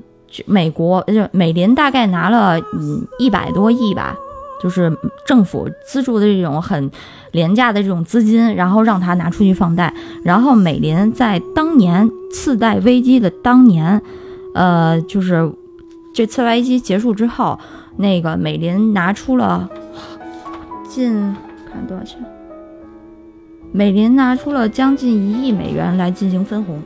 [0.47, 4.17] 美国就美林大概拿了嗯一百多亿吧，
[4.63, 6.91] 就是政府资助的这种很
[7.33, 9.93] 廉价的这种资金，然后让他拿出去放贷。
[10.23, 14.01] 然后美林在当年次贷危机的当年，
[14.55, 15.51] 呃，就是
[16.15, 17.59] 这次贷危机结束之后，
[17.97, 19.69] 那个美林拿出了
[20.89, 21.13] 近
[21.71, 22.19] 看多少钱？
[23.71, 26.83] 美林拿出了将近一亿美元来进行分红，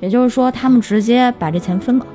[0.00, 2.06] 也就是说，他们直接把这钱分了。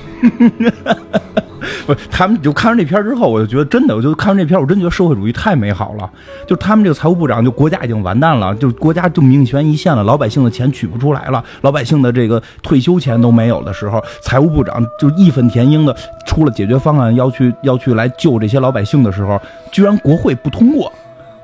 [1.86, 6.10] 不，他们就看完这片儿之后，我就觉得真的，我就看完这片儿，我真觉得社会主义太美好了。
[6.46, 15.94] 就他们这个财务部长，就国家已经完蛋了，就国家就命悬一线了，老百姓的钱取不出来了，老百姓的这个退休钱都没有的时候，财务部长就义愤填膺的
[16.26, 20.90] 出了解决方案，要去要去来救这些老百姓的时候，居然国会不通过，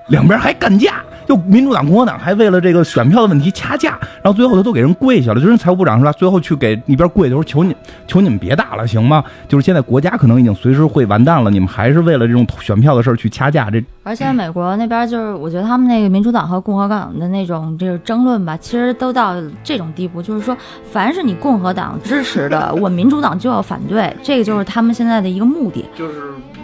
[0.08, 1.02] 两边还干架。
[1.26, 5.40] 就民主党、共和党还为了这个选票的问题掐架，然后最后他都给人跪下了。
[5.40, 6.12] 就是财务部长是吧？
[6.12, 7.74] 最后去给一边跪的时候，求你，
[8.06, 9.22] 求你们别打了，行吗？
[9.48, 19.34] 就是现在国家可能已经随时会完蛋了，你们还是为了这种选票的事儿去掐架，这 而且美国那边就是，我觉得他们那个民主党和共和党的那种这个争论吧，其实都到
[19.64, 20.56] 这种地步，就是说，
[20.92, 25.84] 凡是你共和党支持的，我民主党就要反对，这个就是他们现在的一个目的。
[25.96, 26.14] 就是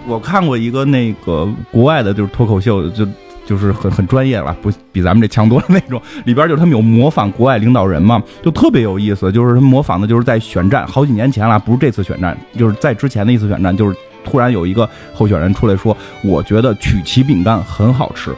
[0.07, 3.05] 我看过一个那个国外的，就是脱口秀，就
[3.53, 6.01] 就是很很专业了，不比咱们这强多了那种。
[6.25, 9.31] 里边就是他们有模仿国外领导人嘛，就特别有意思。
[9.31, 18.35] 就是他模仿的就是在选战好几年前了，不是这次选战，就是在之前的一次选战，就是突然有一个候选人出来说，我觉得曲奇饼干很好吃。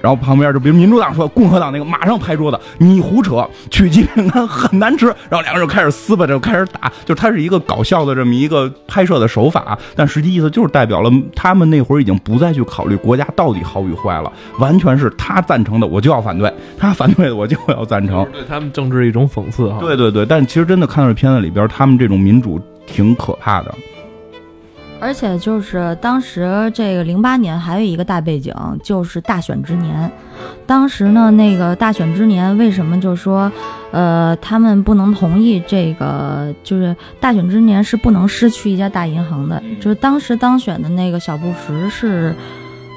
[0.00, 5.06] 然后旁边就比如民主党说，共和党那个马上拍桌子，你胡扯，曲奇饼干很难吃。
[5.28, 18.26] 然后两个人就开始撕吧，就，开始打，就是它是一个搞笑的这么一个拍摄的手法，但实际意思就是代表了他们那会儿已经不再去考虑国家到底好与坏了，完全是他赞成的我就要反对，他反对的我就要赞成。
[18.32, 19.78] 对他们政治一种讽刺哈。
[19.80, 23.74] 对对对，但其实真的看到这片子里边，他们这种民主挺可怕的。
[25.00, 30.10] 而且就是当时这个零八年还有一个大背景，就是大选之年。
[30.66, 33.50] 当时呢，那个大选之年，为什么就说，
[33.90, 36.52] 呃，他们不能同意这个？
[36.62, 39.62] 就是大选之年是不能失去一家大银行的。
[39.80, 42.34] 就是当时当选的那个小布什是，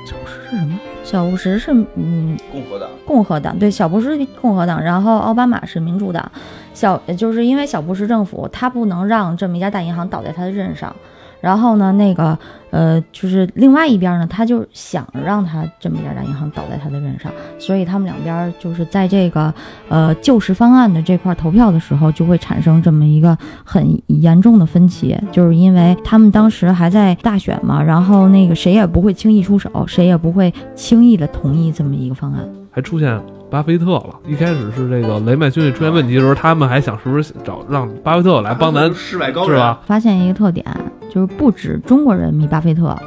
[0.06, 0.80] 小布什是什么？
[1.04, 6.32] 小布什是嗯共和党共和党，对，小布什共和党，然后奥巴马是民主党。
[6.74, 10.96] 小就是因为小布什政府他不能让这么一家大银行倒在他的任上。
[11.41, 12.38] 然后呢，那个
[12.69, 19.54] 呃，就是另外一边呢，他就想让他这么一家大银行倒在他的任上，所以他们两边就是在这个
[19.89, 32.47] 呃救市方案的这块投票的时候，就会产生这么一个很严重的分歧，就是因为他们当时还在大选嘛，然后那个谁也不会轻易出手，谁也不会轻易的同意这么一个方案。
[32.71, 33.19] 还出现
[33.52, 34.16] 巴菲特了。
[34.26, 39.80] 一开始是这个雷曼兄弟出现问题的时候，他们还想是不是找让巴菲特来帮咱，世外高是吧？
[39.86, 40.66] 发现一个特点，
[41.14, 42.98] 就是不止中国人迷巴菲特，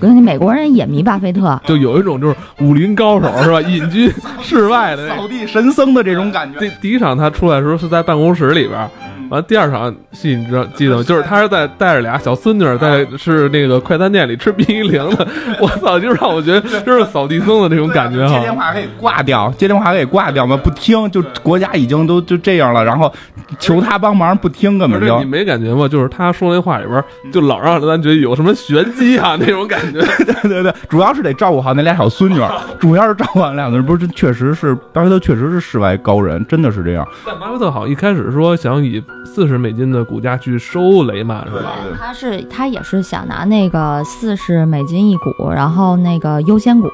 [0.00, 1.60] 跟美国人也迷巴菲特。
[1.66, 3.60] 就有一种就是武林高手是吧？
[3.60, 4.10] 隐居
[4.40, 6.58] 世外的那扫地神僧的这种感觉。
[6.58, 8.88] 第第一场他出来的时候是在办公室里边，
[9.30, 11.02] 完第二场戏你知道记得吗？
[11.02, 15.26] 就是他是在带着俩小孙女在是那个快餐店里吃冰激凌的，
[15.60, 23.12] 我操，就让我觉得就是扫地僧的那种感觉接电话可以挂掉，接电话可以挂掉嘛，不听，就国家已经都就这样了，然后
[23.58, 25.86] 求他帮忙不听，根本就你没感觉吗？
[25.86, 27.02] 就是他说那话里边，
[27.32, 30.00] 就老让咱觉得有什么玄机啊那种感觉。
[30.24, 32.50] 对 对对，主要是得照顾好那俩小孙女儿，
[32.80, 37.06] 主要是照顾好那两个人，不是，确实是巴菲特确实是世外高人，真的是这样。
[37.24, 41.72] 但巴菲特好像一开始说想以四十美金的股价去收雷曼，是吧？
[41.84, 46.88] 对他是他也是想拿那个四十美金一股，然后那个优先股，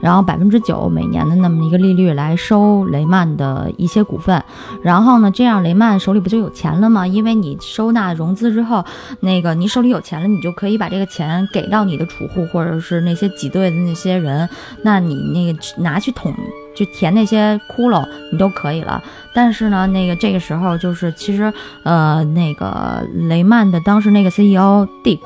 [0.00, 4.42] 然后百分之九每年的那么一个利率来收雷曼的一些股份，
[4.82, 7.06] 然后呢，这样雷曼手里不就有钱了吗？
[7.06, 8.84] 因为你收纳融资之后，
[9.20, 14.48] 那个你手里有钱了，你就可以把这个钱给到你的储户或者是那些挤兑的那些人，
[14.82, 16.34] 那你那个拿去捅。
[16.76, 19.02] 就填那些窟窿，你都可以了。
[19.34, 21.52] 但是呢，那个这个时候就是，其实
[21.82, 25.20] 呃，那个雷曼的当时那个 CEO Dick，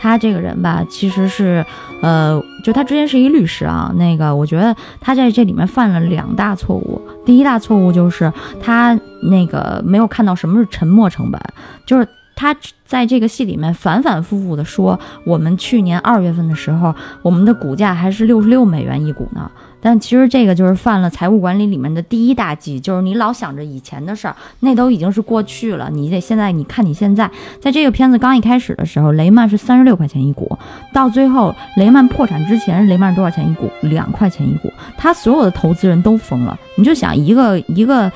[0.00, 1.64] 他这个人吧，其实是
[2.00, 3.92] 呃，就他之前是一律师啊。
[3.96, 7.00] 那个我觉得他在这里面犯了两大错误。
[7.26, 8.98] 第一大错误就是他
[9.30, 11.40] 那个没有看到什么是沉没成本，
[11.84, 12.54] 就是他
[12.84, 19.50] 在这个戏里面反反复复的说，我们去年二月份的时候，我们的股价还是六十六美元一股呢。
[19.84, 25.90] 但其实这个就是犯了财务管理里面的第一大忌，就是你老想着以前的事儿，那都已经是过去了。
[25.90, 27.28] 你得现在，你看你现在，
[27.60, 30.56] 在这个片子刚一开始的时候，雷曼是三十六块钱一股，
[30.92, 33.68] 到最后雷曼破产之前，雷曼多少钱一股？
[33.82, 34.72] 两块钱一股。
[34.96, 36.56] 他所有的投资人都疯了。
[36.76, 38.10] 你就想一个一个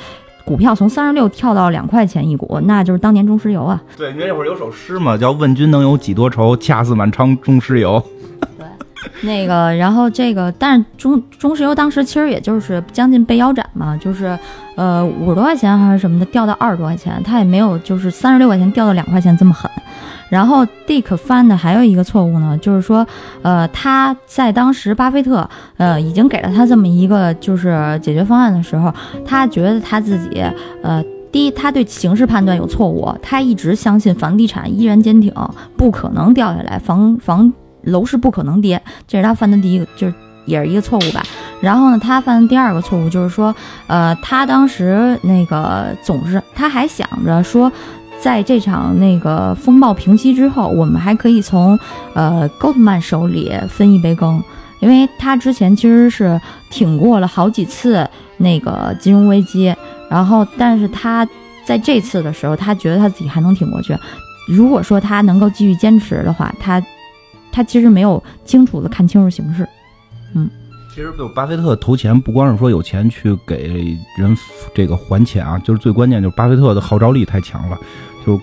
[0.46, 3.82] 股票从三十六跳到两块钱一股，那就是当年中石油啊。
[3.96, 8.00] 对，因为那会儿有首诗嘛，叫“问君能有几多愁，恰似满仓中石油”。
[9.22, 14.38] 那个，然后这个，但是中中石油当时其实也就是将近被腰斩嘛，就是
[14.76, 19.70] 呃五十多块钱还是什么的掉到二十多块钱，它也没有就是三十六块钱掉到两块钱这么狠。
[20.28, 23.06] 然后 Dick 犯的还有一个错误呢，就是说
[23.42, 28.92] 呃他在当时巴菲特呃已经给了他这么一个就是解决方案的时候，
[29.24, 30.42] 他觉得他自己
[30.82, 31.00] 呃
[31.30, 35.32] 第一他对形势判断有错误，他一直相信房地产依然坚挺，
[35.76, 37.52] 不可能掉下来，房房。
[37.86, 40.14] 楼市不可能跌，这是他犯的第一个，就是
[40.44, 41.22] 也是一个错误吧。
[41.60, 43.54] 然后呢，他犯的第二个错误就是说，
[43.86, 47.72] 呃，他当时那个总是他还想着说，
[48.20, 51.78] 在这场那个风暴平息之后，我们还可以从
[52.14, 54.42] 呃 Goldman 手里分一杯羹，
[54.80, 58.06] 因为他之前其实是挺过了好几次
[58.36, 59.74] 那个金融危机，
[60.10, 61.26] 然后但是他
[61.64, 63.96] 在这次的时候，他觉得他自己还能挺过去。
[64.46, 66.82] 如果说他能够继续坚持的话，他。
[67.56, 69.66] 他其实没有清楚的看清楚形势，
[70.34, 70.46] 嗯，
[70.94, 74.36] 其实就巴菲特投钱不光是说有钱去给人
[74.74, 77.78] 这个还钱啊，就是最关键就是巴菲特的号召力太强了，
[78.26, 78.38] 就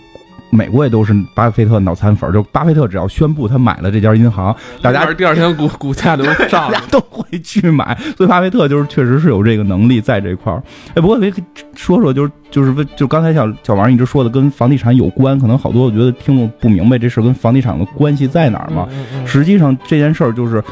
[0.53, 10.61] 美国也都是巴菲特脑残粉，就巴菲特只要宣布他买了这家银行，大家第二天股股价就上， 大家都会去买，所以巴菲特就是确实是有这个能力在这块儿。
[10.95, 11.33] 哎，不过可以
[11.75, 12.31] 说说就是。
[12.53, 18.87] 就是问，就刚才小小王一直说的跟房地产有关，可能好多我觉得听众不明白这事跟房地产的关系在哪儿嘛。
[19.25, 20.63] 实际上这件事儿就是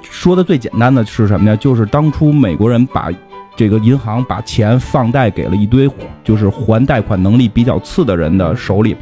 [0.00, 1.56] 说的最简单的是什么呢？
[1.56, 3.10] 就是当初美国人把
[3.56, 5.90] 这个银行把钱放贷给了一堆
[6.22, 8.96] 就是还贷款能力比较次的人的手里，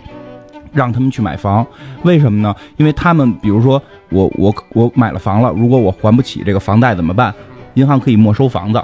[0.72, 1.66] 让他们去买房。
[2.02, 2.54] 为什么呢？
[2.76, 7.32] 因为他们比如说我我我买了房了，如果我还不起这个房贷怎么办？
[7.74, 8.82] 银行可以没收房子，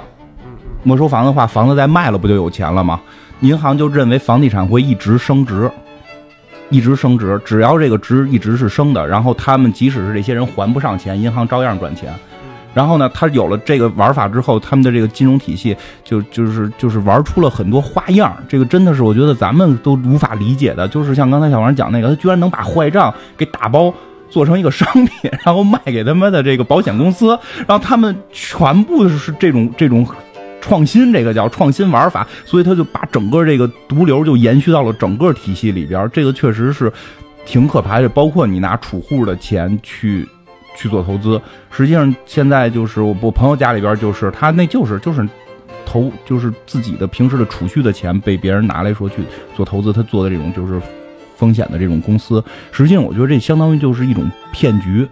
[0.83, 2.99] 没收房的话，房子再卖了不就有钱了吗？
[3.41, 5.71] 银行就认为房地产会一直升值，
[6.69, 12.11] 一直升值，只要这个值一直是升的，然后他们即使是这些人还不上钱，银行照样赚钱。
[12.73, 18.35] 然后呢，他有了这个玩法之后，他们的这个金融体系就就是就是玩出了很多花样。
[18.47, 23.93] 这个真的是我觉得咱们都无法理解的，就是像刚才小王讲那个，他居然能把坏账给打包
[24.29, 30.07] 做成一个商品，然后卖给他们的这个保险公司，然后他们全部是这种 这种。
[30.61, 36.91] 创新这个叫创新玩法，所以他就把整个这个毒瘤就延续到了整个体系里边，这个确实是
[37.45, 38.09] 挺可怕的。
[38.09, 40.27] 包括你拿储户的钱去
[40.79, 45.27] 去做投资，实际上现在就是我我朋友家里边就是他那就是就是
[45.85, 49.17] 投就是自己的平时的储蓄的钱被别人拿来说去
[49.53, 50.81] 做投资，他做的这种就是
[51.35, 55.05] 风险的这种公司，实际上我觉得这相当于就是一种骗局。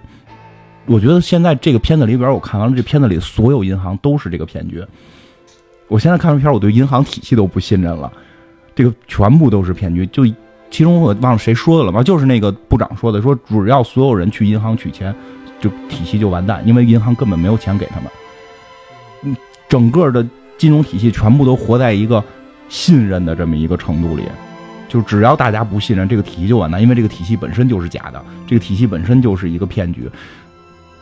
[0.85, 4.81] 我觉得现在这个片子里边，我看完了这片子里所有银行都是这个骗局。
[5.89, 8.09] 我现在看完片，我对银行体系都不信任了，
[8.73, 10.05] 这个全部都是骗局。
[10.07, 10.25] 就
[10.69, 15.13] 其中我忘了谁说的了吧，就是那个部长说的，说只要所有人去银行取钱，
[15.59, 18.09] 就体系就完蛋，因为银行根本没有钱给他们。
[19.23, 19.35] 嗯，
[19.67, 20.25] 整个的
[20.57, 22.23] 金融体系全部都活在一个
[22.69, 24.23] 信任的这么一个程度里，
[24.87, 30.09] 就只要大家不信任，这个体系就完蛋，因为这个体系本身就是假的，这个体系本身就是一个骗局，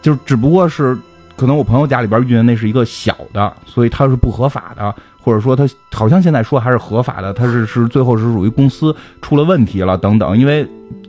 [0.01, 0.97] 就只不过是。
[1.37, 4.95] 可能我朋友家里边遇的那是一个小的，所以它是不合法的，
[5.25, 10.63] 或者说他好像现在说还是合法的，他是是最后是属于公司出了问题了等等，因为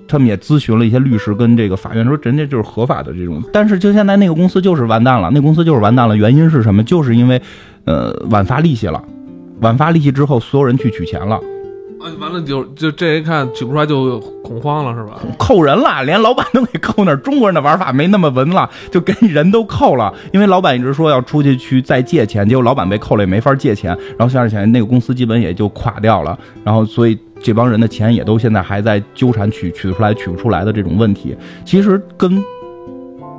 [0.09, 6.83] 他们也咨询了一些律师跟这个法院说人家就是合法的这种，但是就现在那个公司就是完蛋了，那公司就是完蛋了，原因是什么？
[6.83, 7.39] 就是因为
[7.85, 9.05] 呃晚发利息了，
[9.61, 11.39] 晚发利息之后所有人去取钱了。
[11.99, 15.19] 啊完了就就这一看取不出来就恐慌了是吧？
[15.39, 17.17] 扣人了，连老板都给扣那儿。
[17.17, 20.13] 中国人的玩法没那么文了，就给人都扣了。
[20.33, 26.39] 因为老板一直说要出去去再借钱，结果老板被扣了也没法借钱，然后下着钱那个公司基本也就垮掉了。
[26.63, 31.37] 然后所以这帮人的钱也都现在还在纠缠取取出来取不出来的这种问题。
[31.65, 32.43] 其实跟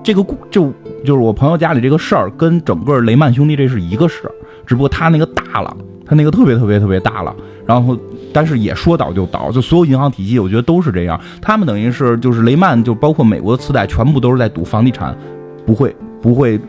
[0.03, 0.73] 这个就
[1.05, 4.31] 就是我朋友家里这个事儿跟整个雷曼兄弟这是一个事儿，
[4.65, 5.75] 只不过他那个大了，
[6.07, 7.35] 他那个特别特别特别大了，
[7.65, 7.97] 然后。
[8.33, 11.19] 但是也说倒就倒，就所有银行体系，我觉得都是这样。
[11.41, 15.17] 他们等于是就是雷曼，就包括美国的次贷，全部都是在赌房地产
[15.65, 16.59] 不会不会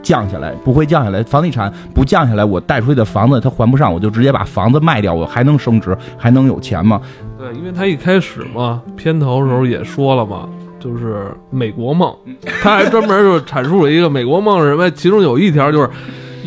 [0.00, 1.20] 降下来，不会降下来。
[1.24, 7.00] 房地产不降下来，我贷出去的房子它还不上，我就直接把房子卖掉，我还能升值，还能有钱吗？
[7.36, 12.14] 对，因为他一开始嘛，片头时候也说了嘛，就是美国梦，
[12.62, 15.90] 他还专门就阐述了一个美国梦是什么，其中有一条就是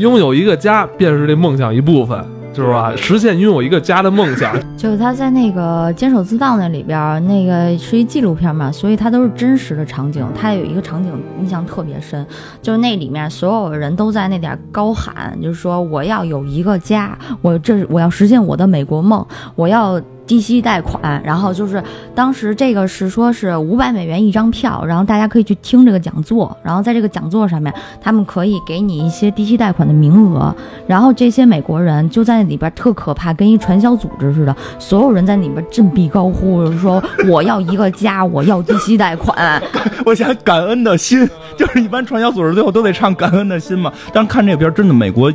[0.02, 2.20] 拥有一个家便是这梦想一部分。
[2.54, 2.94] 就是吧？
[2.98, 4.54] 实现拥有一个家的梦想。
[4.76, 10.28] 就是他在那个《坚守自盗》那里边，那个是一纪录片嘛，所以它都是真实的场景。
[10.36, 12.28] 他有一个场景印象特别深，
[12.62, 19.26] 就是那里面所有人都在那点高喊，就是说我要有一个家，我这我要实现我的美国梦，
[19.56, 19.98] 我要。
[20.28, 21.84] 低息贷款，然后就是
[22.16, 30.56] 当时这个是说是五百美元一张票，然后大家可以去听这个讲座，然后在这个讲座上面，他们可以给你一些低息贷款的名额，
[30.88, 39.62] 然后这些美国人就在里边特可怕，跟一传销组织似的，所有人在里边振臂高呼，说我要一个家，我要低息贷款。
[40.06, 43.92] 我想感恩的心， 就是一般传销组织最后都得唱感恩的心嘛。
[44.14, 45.32] 但看这边真的美国。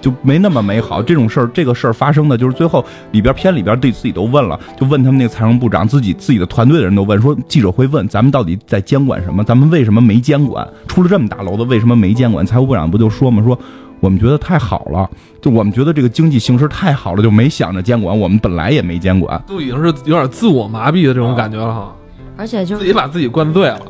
[0.00, 1.02] 就没那么美好。
[1.02, 9.42] 这种事儿，这个事儿发生的就是最后里边片里边对自己都问了，就问他们那个财政部长，自己自己的团队的人都问说，记者会问咱们到底在监管什么？
[9.44, 10.66] 咱们为什么没监管？
[10.86, 12.44] 出了这么大娄子，为什么没监管？
[12.44, 13.58] 财务部长不就说嘛，说
[14.00, 15.08] 我们觉得太好了，
[15.40, 18.16] 就我们觉得这个经济形势太好了，就没想着监管。
[18.16, 21.94] 我们本来也没监管，都已经是有点自我麻痹的这种感觉了哈。
[22.36, 23.80] 而且就自己把自己灌醉了。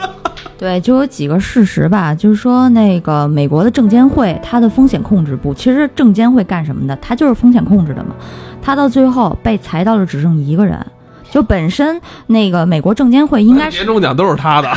[0.57, 6.97] 对，就有几个事实吧，就是说那个美国的证监会，它的风险控制部，其实证监会干什么的？
[7.01, 8.15] 它就是风险控制的嘛。
[8.61, 10.85] 它到最后被裁到了只剩一个人，
[11.31, 14.69] 就本身那个美国证监会应该是 年终奖都是他的。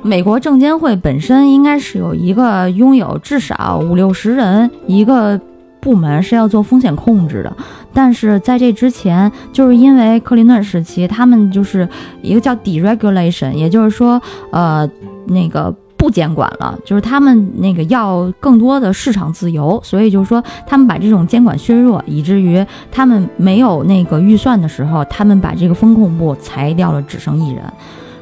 [0.02, 5.38] 美国证监会本身应该是有一个拥有至少五六十人一个。
[5.86, 7.56] 部门是要做风险控制的，
[7.94, 11.88] 但是在这之前，就是因为克林顿时期，他们就是
[12.22, 14.20] 一个叫 deregulation，也就是说，
[14.50, 14.90] 呃，
[15.28, 27.62] 那个不监管了，就是他们那个要更多的市场自由，所以就是说，他们把这种监管削弱，以至于他们没有那个预算的时候，他们把这个风控部裁掉了，只剩一人。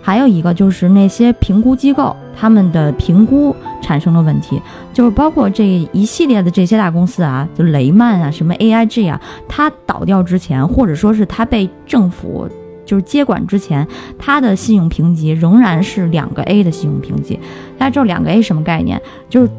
[0.07, 4.61] 还有一个就是那些评估机构，他们的评估产生了问题，
[4.93, 12.47] 就是包括这一系列的这些大公司啊，就雷曼啊，什么 AIG 啊，它倒掉之前，或者说是它被政府
[12.85, 13.89] 就是接管之前，
[14.19, 17.41] 它的信用评级仍然是两个 A 的信用评级。
[17.79, 19.01] 大家知道两个 A 什么概念？
[19.31, 19.51] 就是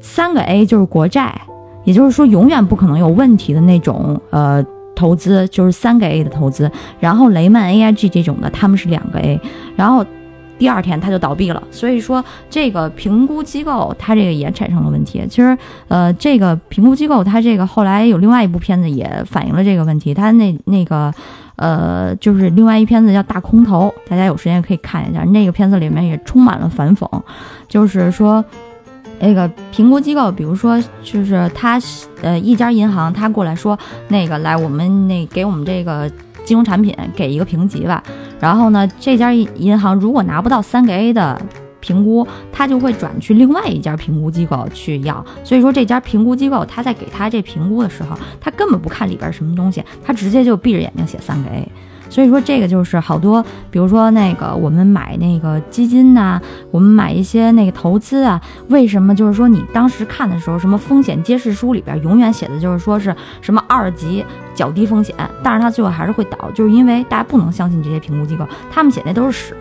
[0.00, 1.38] 三个 A 就是国债，
[1.84, 4.64] 也就是说永远不可能有问题的那种呃。
[5.00, 6.70] 投资就是三个 A 的投资，
[7.00, 9.40] 然后雷曼 AIG 这种的他们是两个 A，
[9.74, 10.04] 然后
[10.58, 11.62] 第二天它就倒闭了。
[11.70, 15.22] 所以说这个评估机构它这个也产生了问题。
[15.30, 15.56] 其实
[15.88, 20.12] 呃，这个评估机构它这个后来有另外一部片子也反映了这个问题。
[20.12, 21.10] 它那那个
[21.56, 25.24] 呃，就是另外一片子叫《大空头》，大家有时间可以看一下。
[25.24, 27.08] 那个片子里面也充满了反讽，
[27.66, 28.44] 就是说。
[29.20, 31.78] 那个评估机构，比如说，就是他，
[32.22, 36.10] 呃，一家银行，他过来说，那个来，我们那给我们这个
[36.44, 38.02] 金融产品给一个评级吧。
[38.40, 41.40] 然后呢，这家银行如果拿不到三个 A 的
[41.80, 45.24] 评估，他就会转去另外一家评估机构去要。
[45.44, 51.68] 所以说，这家评估机构他在给他这评估的时候，他根本不看里边什么东西，他直接就闭着眼睛写三个 A。
[52.10, 56.38] 所以说，这个就是好多，比如说那个我们买那个基金呐，
[56.72, 58.38] 我们买一些那个投资啊，
[58.68, 69.54] 为什么就是说你当时看的时候，什么风险揭示书里边永远写的就是说是什么二级较低风险，但是它最后还是会倒，就是因为大家不能相信这些评估机构，他们写那都是屎。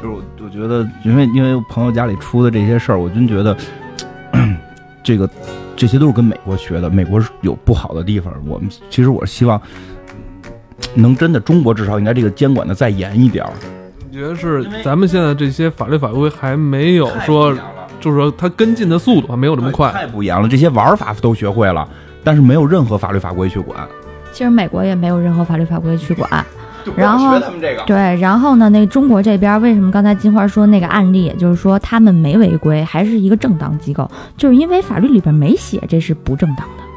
[0.00, 3.56] 就是我我觉得，因为因为朋友家里出的这些事儿，我真觉得
[5.02, 5.28] 这个
[5.74, 8.32] 这些都是跟美国学的，美国是有不好的地方。
[8.46, 9.60] 我们其实我是希望。
[10.94, 13.52] 能真的，中国至少应该这个监管的再严一点儿。
[14.10, 17.54] 你觉得是咱们现在这些法律法规还没有说，
[18.00, 19.90] 就是说它跟进的速度还没有这么快。
[19.92, 21.86] 太不严了，这些玩法都学会了，
[22.24, 23.78] 但是没有任何法律法规去管。
[24.32, 26.44] 其实美国也没有任何法律法规去管。
[26.96, 36.87] 然后他们这个对，然后呢，那中国这边为什么刚才金花说那个案例，也就是说他们没违规，还是一个正当机构，就是因为法律里边没写这是不正当的。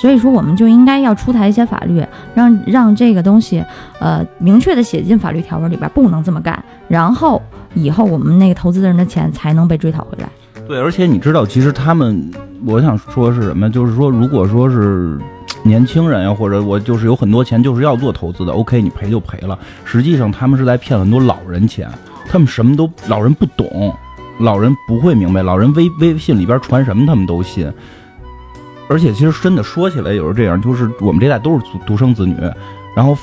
[0.00, 3.64] 所以说，我们就应该要出台一些法律，让让这个东西，
[3.98, 6.62] 呃，明确的写进法律条文里边，不能这么干。
[6.86, 7.40] 然后
[7.74, 10.28] 以后我们那个投资人的钱才能被追讨回来。
[10.68, 12.30] 对，而且你知道，其实他们，
[12.66, 13.70] 我想说是什么？
[13.70, 15.18] 就是说，如果说是
[15.62, 19.58] 年轻人呀，或者我就是有很多钱，就是要做投资的，OK，你赔就赔了。
[19.84, 21.88] 实际上，他们是在骗很多老人钱，
[22.28, 23.94] 他们什么都老人不懂，
[24.40, 27.72] 老人不会明白，老人微微信里边传什么他们都信。
[28.88, 32.36] 而且其实真的说起来，有时候这样，就是我们这代都是独独生子女，
[32.94, 33.16] 然后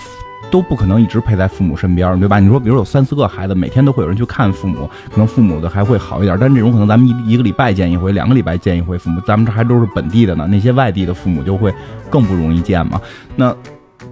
[0.51, 2.39] 都不可能一直陪在父母身边，对吧？
[2.39, 6.38] 你说，比如有三四个孩子，每天都会有人去看父母，可能父母的还会好一点。
[6.39, 11.74] 但这种可能咱们一一个礼拜见一回，两个礼拜见一回父母，咱们这还都是本地的呢，那些外地的父母就会
[12.09, 13.01] 更不容易见嘛。
[13.36, 13.55] 那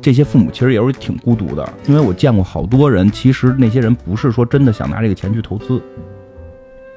[0.02, 5.80] 这些父母其实也是挺孤独的，因为我见过好多人，其实那些人不是说真的想拿这个钱去投资，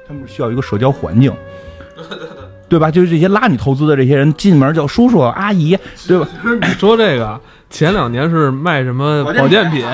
[0.07, 1.31] 他们需要一个社交环境。
[2.67, 2.89] 对吧？
[2.91, 6.27] 就是这些拉你投资的这些人，进门叫叔叔阿姨，对吧？
[6.61, 7.39] 你 说这个。
[7.75, 9.85] 前两年是卖什么保健品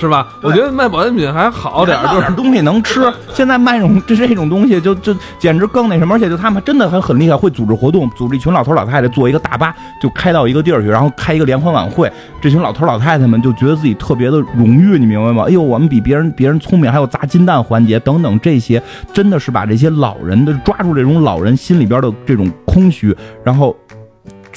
[0.00, 0.26] 是吧？
[0.40, 3.12] 我觉得卖保健品还好点儿，就是东西能吃。
[3.34, 12.10] 现在卖这种这这种东西，就就简直更那什么，而且就他们真的还很厉害，会组织活动，组织一群老头老太太坐一个大巴就开到一个地儿去，然后开一个联欢晚会。
[12.40, 15.44] 这群老头老太太们就觉得自己特别的荣誉，你明白吗？
[15.46, 18.82] 哎呦，我们比别人别人聪明，还有砸金蛋环节等等这些，
[19.12, 23.14] 真的是把这些老人的抓住这种老人心里边的这种空虚，
[23.44, 23.76] 然后。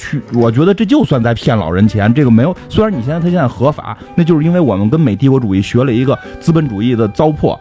[0.00, 2.12] 去，我觉得这就算在骗老人钱。
[2.14, 7.58] 这个没有，虽然你现在他现在合法，那就是因为我们跟美帝国主义学了一个资本主义的糟粕，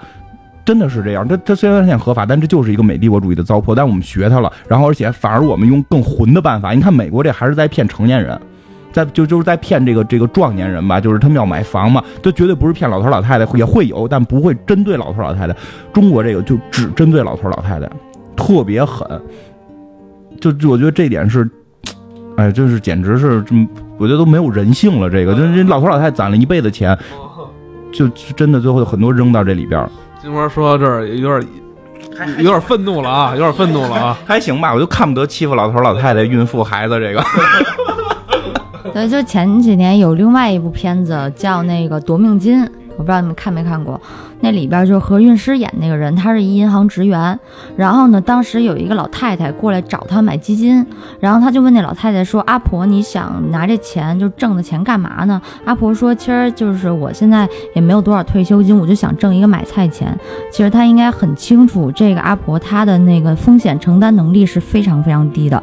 [0.63, 1.27] 真的是这样。
[1.27, 3.75] 他他虽然现在合法，但这就是一个美帝国主义的糟粕。
[3.75, 6.71] 但我们学他了，然后而且反而我们用更混的办法。
[6.71, 8.39] 你看美国这还是在骗成年人，
[8.93, 15.55] 在就就是在骗这个这个壮年人吧，就是他们要买房嘛，这绝对不是骗老头老太太，也会有，但不会针对老头老太太。
[15.91, 17.89] 中国这个就只针对老头老太太，
[18.35, 19.05] 特别狠。
[20.39, 21.49] 就就我觉得这点是。
[22.39, 23.67] 哎，就是简直是这么，
[23.97, 25.09] 我觉得都没有人性了。
[25.09, 26.97] 这个，就是老头老太太攒了一辈子钱，
[27.91, 29.85] 就真的最后很多扔到这里边。
[30.21, 31.49] 金花说到这儿有点
[32.37, 34.17] 有点愤怒了啊，有点愤怒了啊。
[34.25, 37.21] 还行吧，我就看不得欺负老头老太太、孕妇、孩子这个。
[38.93, 42.63] 对，就前几年有另外一部片子叫那个《夺命金》。
[42.97, 43.99] 我不知道你们看没看过，
[44.41, 47.37] 那里边就是何韵诗演那个人，他是一银行职员。
[47.75, 50.85] 然后呢，当时有一个老太太过来找他买基金，
[51.19, 60.17] 然后他就问那老太太说：“阿婆，你想拿这钱就挣的钱干嘛呢？”阿婆说：“其实就是我现在也没有多少退休金，我就想挣一个买菜钱。”
[60.51, 65.61] 其实他应该很清楚，这个阿婆她的那个风险承担能力是非常非常低的。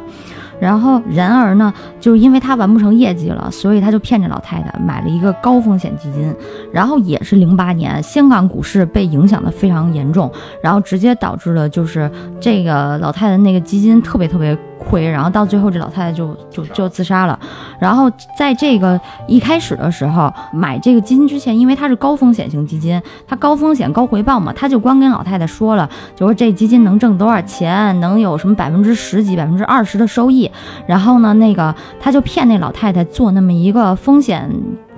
[0.59, 6.33] 然后，然而呢，就是因为他完不成业绩了，所以他就骗这老太太买了一个高风险基金。
[6.71, 10.31] 然后也是零八年，香港股市被影响的非常严重，
[10.61, 14.57] 然后直接导致了就是这个老太太那个基金特别特别。
[14.77, 17.37] 亏，然后到最后这老太太就就就自杀了。
[17.79, 30.49] 然后在这个一开始的时候买这个基金之前，因为它是高风险型基金，它高风险高回报嘛，他就光跟老太太说了，就说这基金能挣多少钱，能有什么百分之十几、百分之二十的收益。
[30.85, 34.49] 然后呢，那个他就骗那老太太做那么一个风险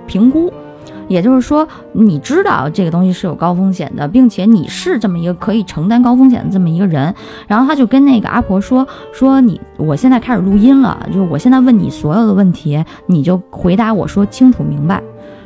[0.06, 0.52] 评估。
[1.10, 7.12] 也就是说，你知道这个东西是有高风险的，并且你是这么一个可以承担高风险的这么一个人。
[7.48, 15.02] 然后他就跟那个阿婆说：“说你，我现在开始录音了，就是我现在问你所有的问题，你就回答我说清楚明白。”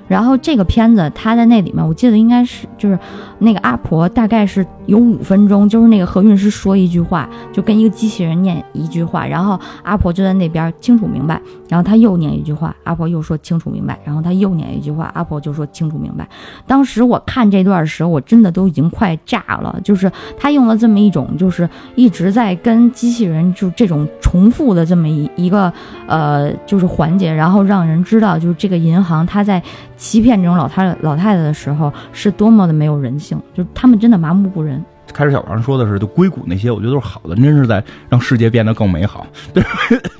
[0.06, 2.98] 然后这个片子，他在那里面，我记得应该是就是
[3.38, 16.28] 那个阿婆，大概是有五分钟，就是那个何韵诗说一句话，就跟一个机器人念一句话，然后阿婆就在那边清楚明白，然后他又念一句话，阿婆又说清楚明白，然后他又念一句话，阿婆就说清楚明白。
[16.66, 25.72] 当时我看这段时候，我真的都已经快炸了，就是他用了这么一种，就是一直在跟机器人就这种重复的这么一一个
[26.06, 29.62] 呃，就是环节，然后让人知道就是这个银行它在。
[30.04, 34.84] 欺骗这种老太老太太的时候，是多么的没有人性，就他们真的麻木不仁。
[35.14, 39.64] 开始小王说的是，就硅谷那些，我觉得都是好的，真是在让世界变得更美好， 对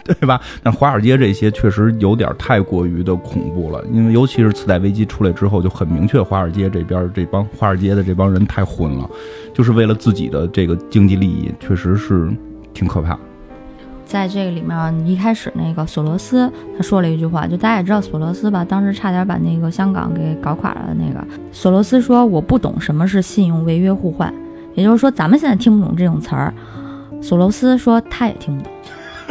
[0.05, 0.41] 对吧？
[0.63, 9.07] 但华尔街这些确实有点太过于的恐怖了，因为尤其是次贷危机出来之后，就很明确，华尔街这边这帮华尔街的这帮人太混了，
[9.53, 12.31] 就是为了自己的这个经济利益，确实是
[12.73, 13.19] 挺可怕。
[14.07, 21.25] 在这个里面，一开始那个索罗斯他说了一句话，就大家也知道索罗斯吧，当时差点把那个香港给搞垮了的那个。
[21.51, 24.33] 索罗斯说：“我不懂什么是信用违约互换，
[24.75, 26.53] 也就是说，咱们现在听不懂这种词儿。”
[27.23, 28.71] 索罗斯说他也听不懂。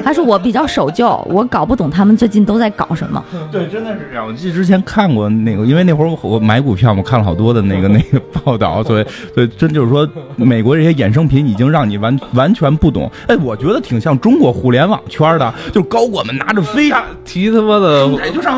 [0.04, 3.24] 他说我比较守旧，我搞不懂他们最近都在搞什么。
[3.52, 4.26] 对，真的是这样。
[4.26, 13.10] 我记得之前看过那个，因为那会儿我买股票嘛，看了好多的那个 那个报道，所以所以真就是说，美国这些衍生品已经让你完完全不懂。
[13.28, 16.92] 哎，我觉得挺像中国互联网圈的，就是高管们拿着飞
[17.24, 18.10] 提他妈的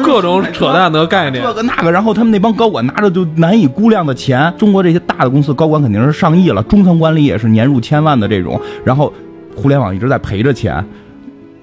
[0.04, 4.54] 各种扯淡的概念，这个那个，然后他们那帮高管拿着就难以估量的钱。
[4.58, 9.12] 中国这些大的公司高管肯定是上亿了，中层管理也是年入千万的这种，然后
[9.56, 10.84] 互联网一直在赔着钱。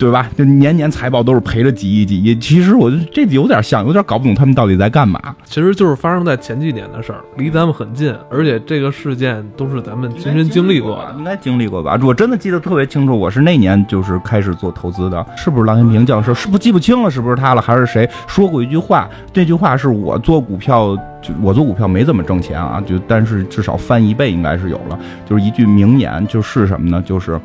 [0.03, 0.28] 对吧？
[0.36, 2.34] 就年年财报都是赔了几亿几亿。
[2.36, 5.20] 其实我这有点像，有点搞不懂他们到底在干嘛。
[5.44, 11.14] 其实就是发生在前几年的事儿，离咱们很近，而且这个事件都是咱们亲身经历过的。
[11.16, 11.96] 应该经历过吧？
[12.03, 16.34] 我真的记得特别清楚，我是那年就是开始做投资的，是不是郎咸平教授？
[16.34, 17.62] 是不记不清了，是不是他了？
[17.62, 19.09] 还是谁说过一句话？
[19.32, 24.98] 这句话是我做股票，就我做股票没怎么挣钱啊，就但是至少翻一倍应该是有了。
[25.24, 27.00] 就是一句名言，就是什么呢？
[27.07, 27.40] 就是。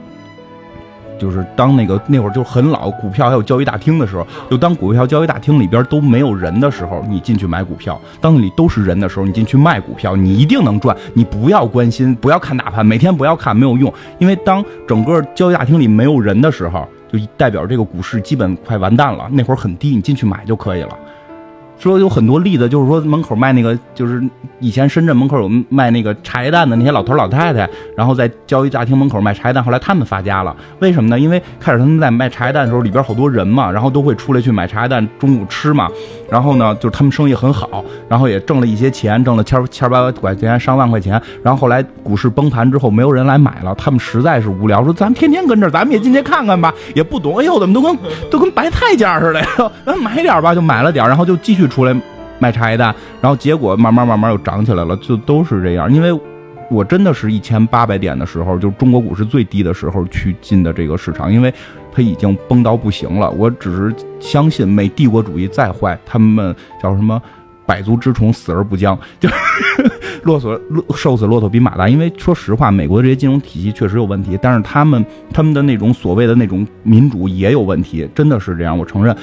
[1.20, 10.96] 就是当那个那会儿就很老，股票还有交易大厅的时候，就当股票交易大厅里边都没有人的时候，你进去买股票；当那里都是人的时候，你进去卖股票，你一定能赚。
[11.14, 19.28] 你不要关心，不要看大盘，每天不要看没有用，因为当整个交易大厅里没有人的时候，就代表这个股市基本快完蛋了。
[19.32, 20.98] 那会儿很低，你进去买就可以了。
[21.80, 24.22] 说有很多例子，就是说门口卖那个，就是
[24.60, 30.56] 以前深圳门口有卖那个茶叶蛋的那些老头老太太，然后在交易大厅门口卖茶叶蛋，后来他们发家了。
[30.80, 31.20] 为什么呢？
[31.20, 35.88] 因为开始他们在卖茶叶蛋的时候，里边好多人嘛，然后都会出来去买茶叶蛋，中午吃嘛。
[36.30, 41.22] 然后呢，就是他们生意很好，然后也挣了一些钱，挣了千千八百块钱、上万块钱。
[41.44, 46.74] 然后后来股市崩盘之后，没有人来买了，他们实在是无聊，说咱们天天跟这儿，咱们也进去看看吧。
[46.96, 47.98] 也不懂，哎呦，怎么都跟
[48.32, 49.48] 都跟白菜价似的呀？
[49.86, 51.68] 咱买点吧，就买了点，然后就继续。
[51.68, 51.94] 出来
[52.40, 55.92] 卖茶叶蛋，然后结果慢慢慢慢又涨起来了，就都是这样。
[55.92, 56.18] 因为
[56.70, 61.54] 我真的是一千八百点的时候，就是中国股市最低的时候去进的这个市场，因为
[61.98, 63.28] 它已经崩到不行了。
[63.32, 67.20] 我只是相信，美帝国主义再坏，他们叫什么
[67.66, 69.36] “百足之虫，死而不僵”，就是
[70.22, 70.62] 骆驼
[70.96, 71.90] 瘦死骆驼比马大。
[71.90, 79.18] 因为说实话，美国这些金融体系确实有问题，但是他们他们的那种所谓的那种民主也有问题，真的是这样，我承认。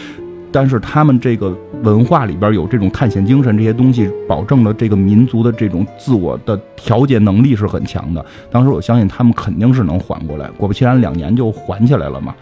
[0.51, 8.25] 但是他们这个文化里边有这种探险精神，这些东西保证了这个民族的这种自我的调节能力是很强的。
[8.51, 12.35] 当时我相信他们肯定是能缓过来，果不其然，两年就缓起来了嘛。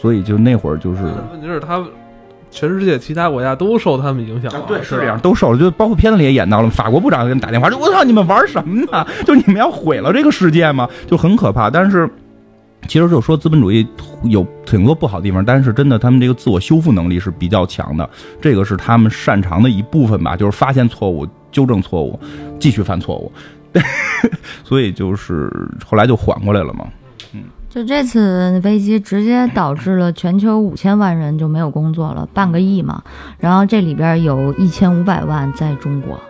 [0.00, 1.84] 所以就那会儿就是，问题是他
[2.50, 5.58] 全世界其他国家都受他们影响，对，是这样，都受了。
[5.58, 9.06] 就包括片子里也演到了，法国部长给你打电话，就我操，你们玩什么呢？
[9.26, 10.88] 就你们要毁了这个世界吗？
[11.06, 11.68] 就很可怕。
[11.68, 12.08] 但是。
[12.88, 13.86] 其实就说资本主义
[14.24, 18.08] 有挺多不好的地方，但是真的他们这个自我修复能力是比较强的，
[18.40, 22.18] 这个是他们擅长的一部分吧，就是发现错误、纠正错误、
[22.58, 23.30] 继续犯错误，
[24.64, 25.52] 所以就是
[25.86, 26.86] 后来就缓过来了嘛。
[27.70, 33.00] 就这次危机直接导致了全球五千万人就没有工作了，半个亿嘛，
[33.38, 36.20] 然后这里边有一千五百万在中国。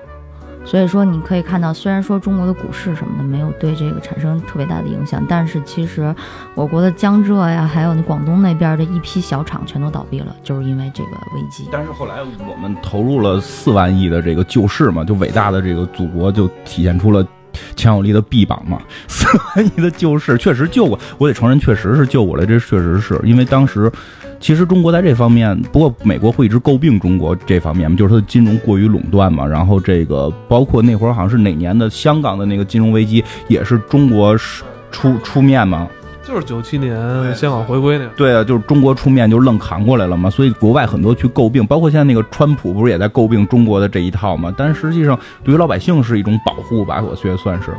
[0.62, 6.14] 所以说，你可以看到，虽然说中国的股市什么的没有对这个产生特别大的影响，但是其实
[6.54, 11.66] 我国的江浙呀，还有那广东那边的一批小厂全都倒闭了，就是因为这个危机。
[11.72, 12.16] 但是后来
[12.46, 17.26] 我们投入了四万亿的这个救市嘛，就伟大的这个祖国就体现出了
[17.76, 18.80] 强有力的臂膀嘛。
[19.08, 19.26] 四
[19.56, 23.90] 万亿的救世确实救过，我得承认，确实是救过来，这确实是因为当时。
[24.42, 29.46] 其实中国在这方面，不过美国会一直诟病中国这方面嘛，就是它的金融过于垄断嘛。
[29.46, 34.34] 然后这个包括那会儿好像是哪年的香港的那个金融危机，也是中国
[34.90, 35.86] 出出面嘛。
[36.30, 36.94] 就是九七年
[37.34, 38.10] 香港回归那个。
[38.10, 40.30] 对啊，就是中国出面就愣扛过来了嘛。
[40.30, 44.54] 所以国外很多去诟病，包括现在那个川普不是也在诟病中国的这一套嘛？
[44.56, 47.72] 但实际上对于老百姓是一种保护吧，我觉得算是。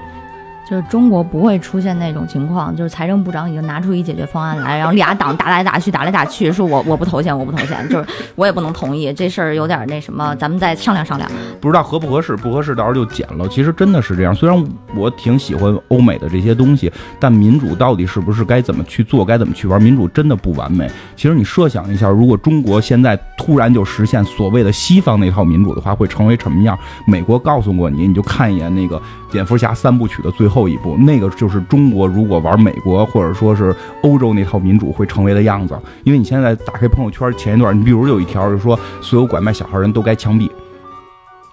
[0.71, 8.05] 就是中国不会出现那种情况，就是财政部长已经拿出一解决方案来，然后俩党打来打去，打来打去，说我我不投钱，我不投钱，就是
[8.35, 11.29] 我也不能同意这事儿，有点那什么，咱们再商量商量。
[11.59, 13.45] 不知道合不合适，不合适到时候就减了。
[13.49, 14.65] 其实真的是这样，虽然
[14.95, 19.81] 我挺喜欢欧美的这些东西，但民主到底是不是该怎么去做，该怎么去玩？
[19.81, 20.89] 民主真的不完美。
[21.17, 26.79] 其实你设想一下，如果中国现在突然就实现所谓的西方那套民主的话，会成为什么样？
[27.05, 30.60] 美国告诉过你，你就看一眼那个蝙蝠侠三部曲的最后。
[30.61, 35.75] 后一步，那个就是中国如果玩美国或者说是欧洲那套民主会成为的样子。
[36.03, 40.47] 因为你现在打开朋友圈，前一段你比如有一条就说所有拐卖小孩人都该枪毙，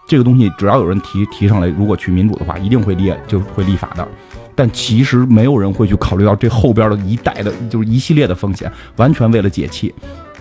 [0.07, 4.07] 这个东西只要有人提提上来，如果去民主的话，一定会立就会立法的。
[4.55, 9.95] 但其实没有人会去考虑到这后边的一代的，就是一系列的风险，完全为了解气，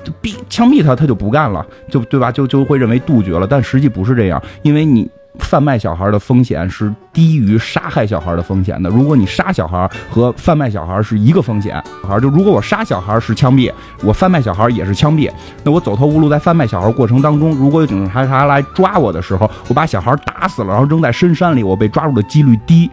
[0.04, 2.30] 就毙枪毙他，他就不干了，就对吧？
[2.30, 5.10] 就就会认为杜绝了，但实际不是这样，因为你。
[5.40, 8.90] 贩卖小孩的风险是低于杀害小孩的风险的。
[8.90, 13.72] 如果你杀小孩和贩卖小孩是一个风险，好，就如果我杀小孩是枪毙，
[14.04, 15.32] 我贩卖小孩也是枪毙。
[15.64, 22.90] 那我走投无路，在贩卖小孩过程当中，如果有警察察来抓我的时候，我把小孩打死了，然后扔在深山里，我被抓住的几率低。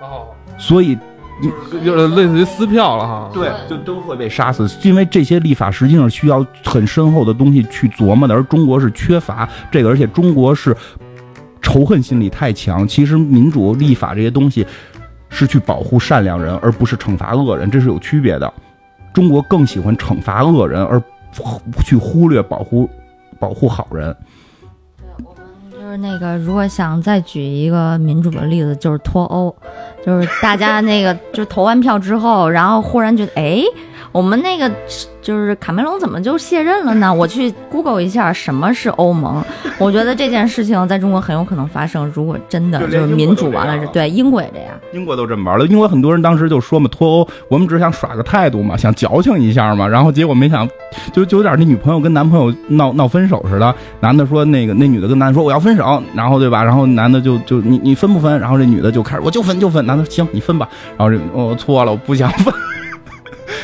[0.00, 0.96] 哦，所以
[1.82, 3.28] 有点类似于撕票了哈。
[3.34, 10.76] 对，就都会被杀死，因为这些立法实际上需要很深厚的东西去琢磨的，而中国是缺乏这个，而且中国是。
[11.62, 14.66] 仇恨心理太强，其实民主立法这些东西
[15.30, 18.52] 是去保护善良人，而不是惩罚恶人，这是有区别的。
[19.14, 21.00] 中国更喜欢惩罚恶人，而
[21.32, 22.88] 不去忽略保护
[23.38, 24.14] 保护好人。
[25.08, 29.54] 对我们就是那个，如果想再举一个民主的例子，就是脱欧，
[30.04, 33.62] 就是大家那个就投完票之后，然后忽然觉得，哎，
[34.12, 34.70] 我们那个
[35.22, 37.12] 就是卡梅隆怎么就卸任了呢？
[37.14, 39.42] 我去 Google 一下什么是欧盟，
[39.78, 42.10] 我觉得这件事情在中国很有可能发生。
[42.14, 45.66] 如果真的就是民主完了，对英国也这样，英国都这么玩了。
[45.66, 50.68] 英国很多人当时就说嘛，脱欧，我们只是想耍个态度嘛，想矫情一下嘛，然后结果没想，
[51.12, 53.74] 就就有点那女朋友跟男朋友闹闹分手似的。
[54.00, 56.62] 男的说那个，那女的跟男的说我要分手，然后对吧？
[56.62, 58.38] 然后男的就就你你分不分？
[58.38, 60.68] 然后这女的就开始我就分就分，男的行你分吧。
[60.98, 62.52] 然后这我错了，我不想分。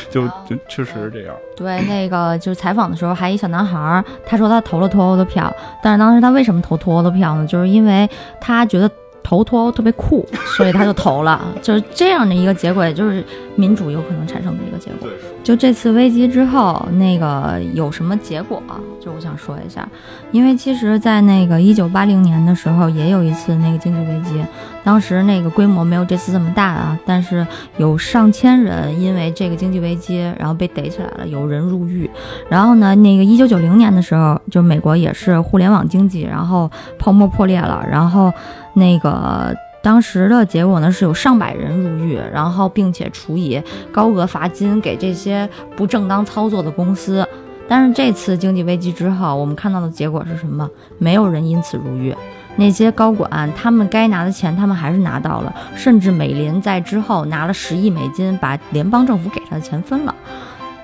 [0.09, 1.35] 就就确实是这样。
[1.55, 5.53] 对，那个就是采访的时候，还一小男孩，他说他投了脱欧的票，
[5.83, 7.45] 但是当时他为什么投脱欧的票呢？
[7.45, 8.89] 就是因为他觉得
[9.29, 10.27] 投脱欧特别酷，
[10.57, 11.39] 所以他就投了。
[11.61, 13.23] 就是这样的一个结果，也就是
[13.55, 15.07] 民主有可能产生的一个结果。
[15.43, 18.61] 就这次危机之后，那个有什么结果？
[18.99, 19.87] 就我想说一下，
[20.31, 24.43] 因为其实，在那个一九八零年的时候，也有一次那个经济危机，
[24.83, 27.45] 当时那个规模没有这次这么大啊，但是
[27.77, 32.09] 有上千人因为这个经济危机，然后被逮起来了，有人入狱。
[32.49, 38.31] 然后呢，那个一九九零年的时候，就美国也是互联网经济，然后泡沫破裂了，然后
[38.79, 39.55] 那个。
[39.81, 43.63] 当时的结果呢，是有上百人入狱，然后并且处以
[43.93, 47.25] 高额罚金给这些不正当操作的公司。
[47.65, 50.69] 但是这次经济危机之后，我们看到的结果是什么？
[50.97, 52.13] 没有人因此入狱，
[52.57, 60.13] 那些高管他们该拿的钱他们还是拿到了，甚至美林在之后拿了十亿美金，把联邦政府给他的钱分了。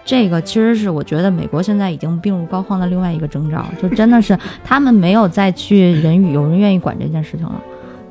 [0.05, 7.61] 这个其实是我觉得美国现在已经病入膏肓的另外一个征兆，就真的是他们没有再去人与有人愿意管这件事情了，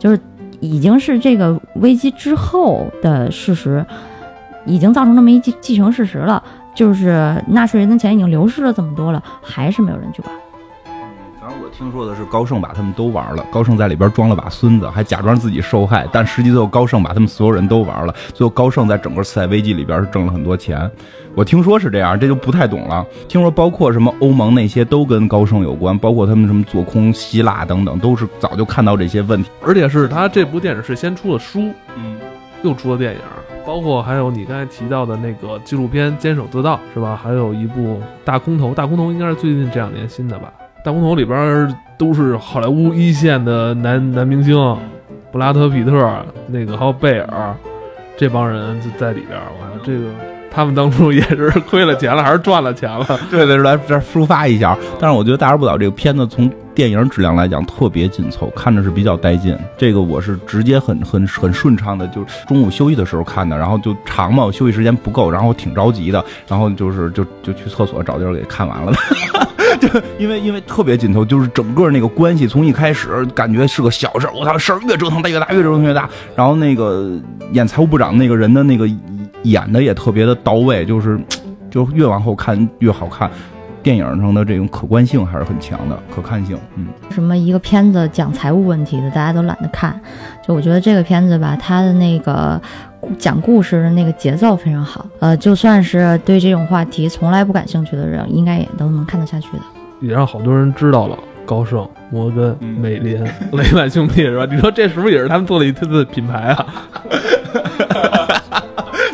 [0.05, 0.21] 就是。
[0.61, 3.85] 已经是这个危机之后的事实，
[4.65, 6.43] 已经造成那么一既既成事实了。
[6.75, 10.35] 就是纳税人的钱已经流失了这么多了，还是没有人去管。
[11.77, 18.15] 听说的是高盛把他们都玩了，高盛在里边装了把孙子，还假装自己受害，但实际最后高盛把他们所有人都玩了。
[18.33, 20.89] 最后高盛在整个次贷危机里边是挣了很多钱。
[21.35, 23.05] 我听说是这样，这就不太懂了。
[23.27, 29.51] 听说包括什么欧盟那些都跟高盛有关，包括他们什么做空希腊等等，都是早就看到这些问题。
[29.61, 32.17] 而且是他这部电影是先出了书，嗯，
[32.63, 33.21] 又出了电影，
[33.67, 37.19] 包括还有你刚才提到的那个纪录片《坚守自盗》，是吧？
[37.21, 40.53] 还有一部《大空头》，《大空头》应该是最近这两年新的吧？
[40.85, 44.55] 《大空头》里边都是好莱坞一线的男男明星，
[45.33, 45.97] 布拉德·皮特，
[46.47, 47.55] 那个还有贝尔，
[48.19, 49.41] 这帮人就在里边。
[49.59, 50.05] 我这个。
[50.57, 53.05] 他们当初也是亏了钱了，还是赚了钱了？
[53.29, 54.79] 对对，来这抒发一下。
[55.01, 59.59] 但是我觉得《大而不倒》这个片子从电影质量来讲特别紧凑，看着是比较带劲。
[59.77, 68.93] 这个我是直接很很很顺畅的，就中午休息的时候看的，然后就长嘛，休息时间不够，然后挺着急的，然后就是就就去厕所找地儿给看完了。
[69.81, 76.09] 对因为因为特别紧凑，就是整个那个关系从一开始感觉是个小事儿，我操，事儿越折腾越大，越折腾越大。
[76.37, 77.11] 然后那个
[77.53, 78.89] 演财务部长那个人的那个。
[79.45, 81.21] 演的也特别的到位，就是，
[81.71, 83.31] 就越往后看越好看，
[83.85, 86.59] 电影上的这种可观性还是很强的，可看性。
[86.77, 90.01] 嗯，什么一个片子讲财务问题的，大家都懒得看。
[90.43, 92.61] 就我觉得这个片子吧，它的那个
[93.19, 95.05] 讲故事的那个节奏非常好。
[95.21, 99.63] 呃，就算是对这种话题从来不感兴趣的人，应该也都能看得下去的。
[100.01, 103.23] 也让好多人知道了高盛、摩根、美林、
[103.53, 104.47] 雷曼兄弟是吧？
[104.51, 106.67] 你说这是不是也是他们做了一次品牌啊？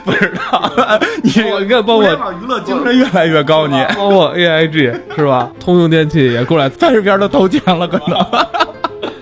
[0.04, 0.70] 不知道，
[1.22, 1.30] 你
[1.60, 2.04] 你看，包括
[2.42, 5.50] 娱乐精神越来越高，你包括 AIG 是吧？
[5.60, 8.18] 通用电器也过来三十边都投钱了，可能。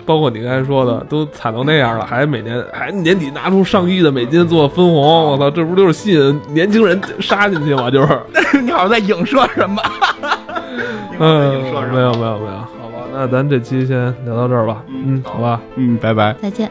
[0.07, 7.91] 包括你刚才说的，都惨到那样了，还每年还年底拿出上亿的美金做分红，我操，这不就是吸引年轻人杀进去吗？
[7.91, 9.83] 就是，你好像在影射什么？
[11.19, 11.63] 嗯，
[11.93, 14.83] 没有没有没有，好吧，那咱这期先聊到这儿吧。
[14.89, 16.71] 嗯，好吧，嗯，拜拜，再见。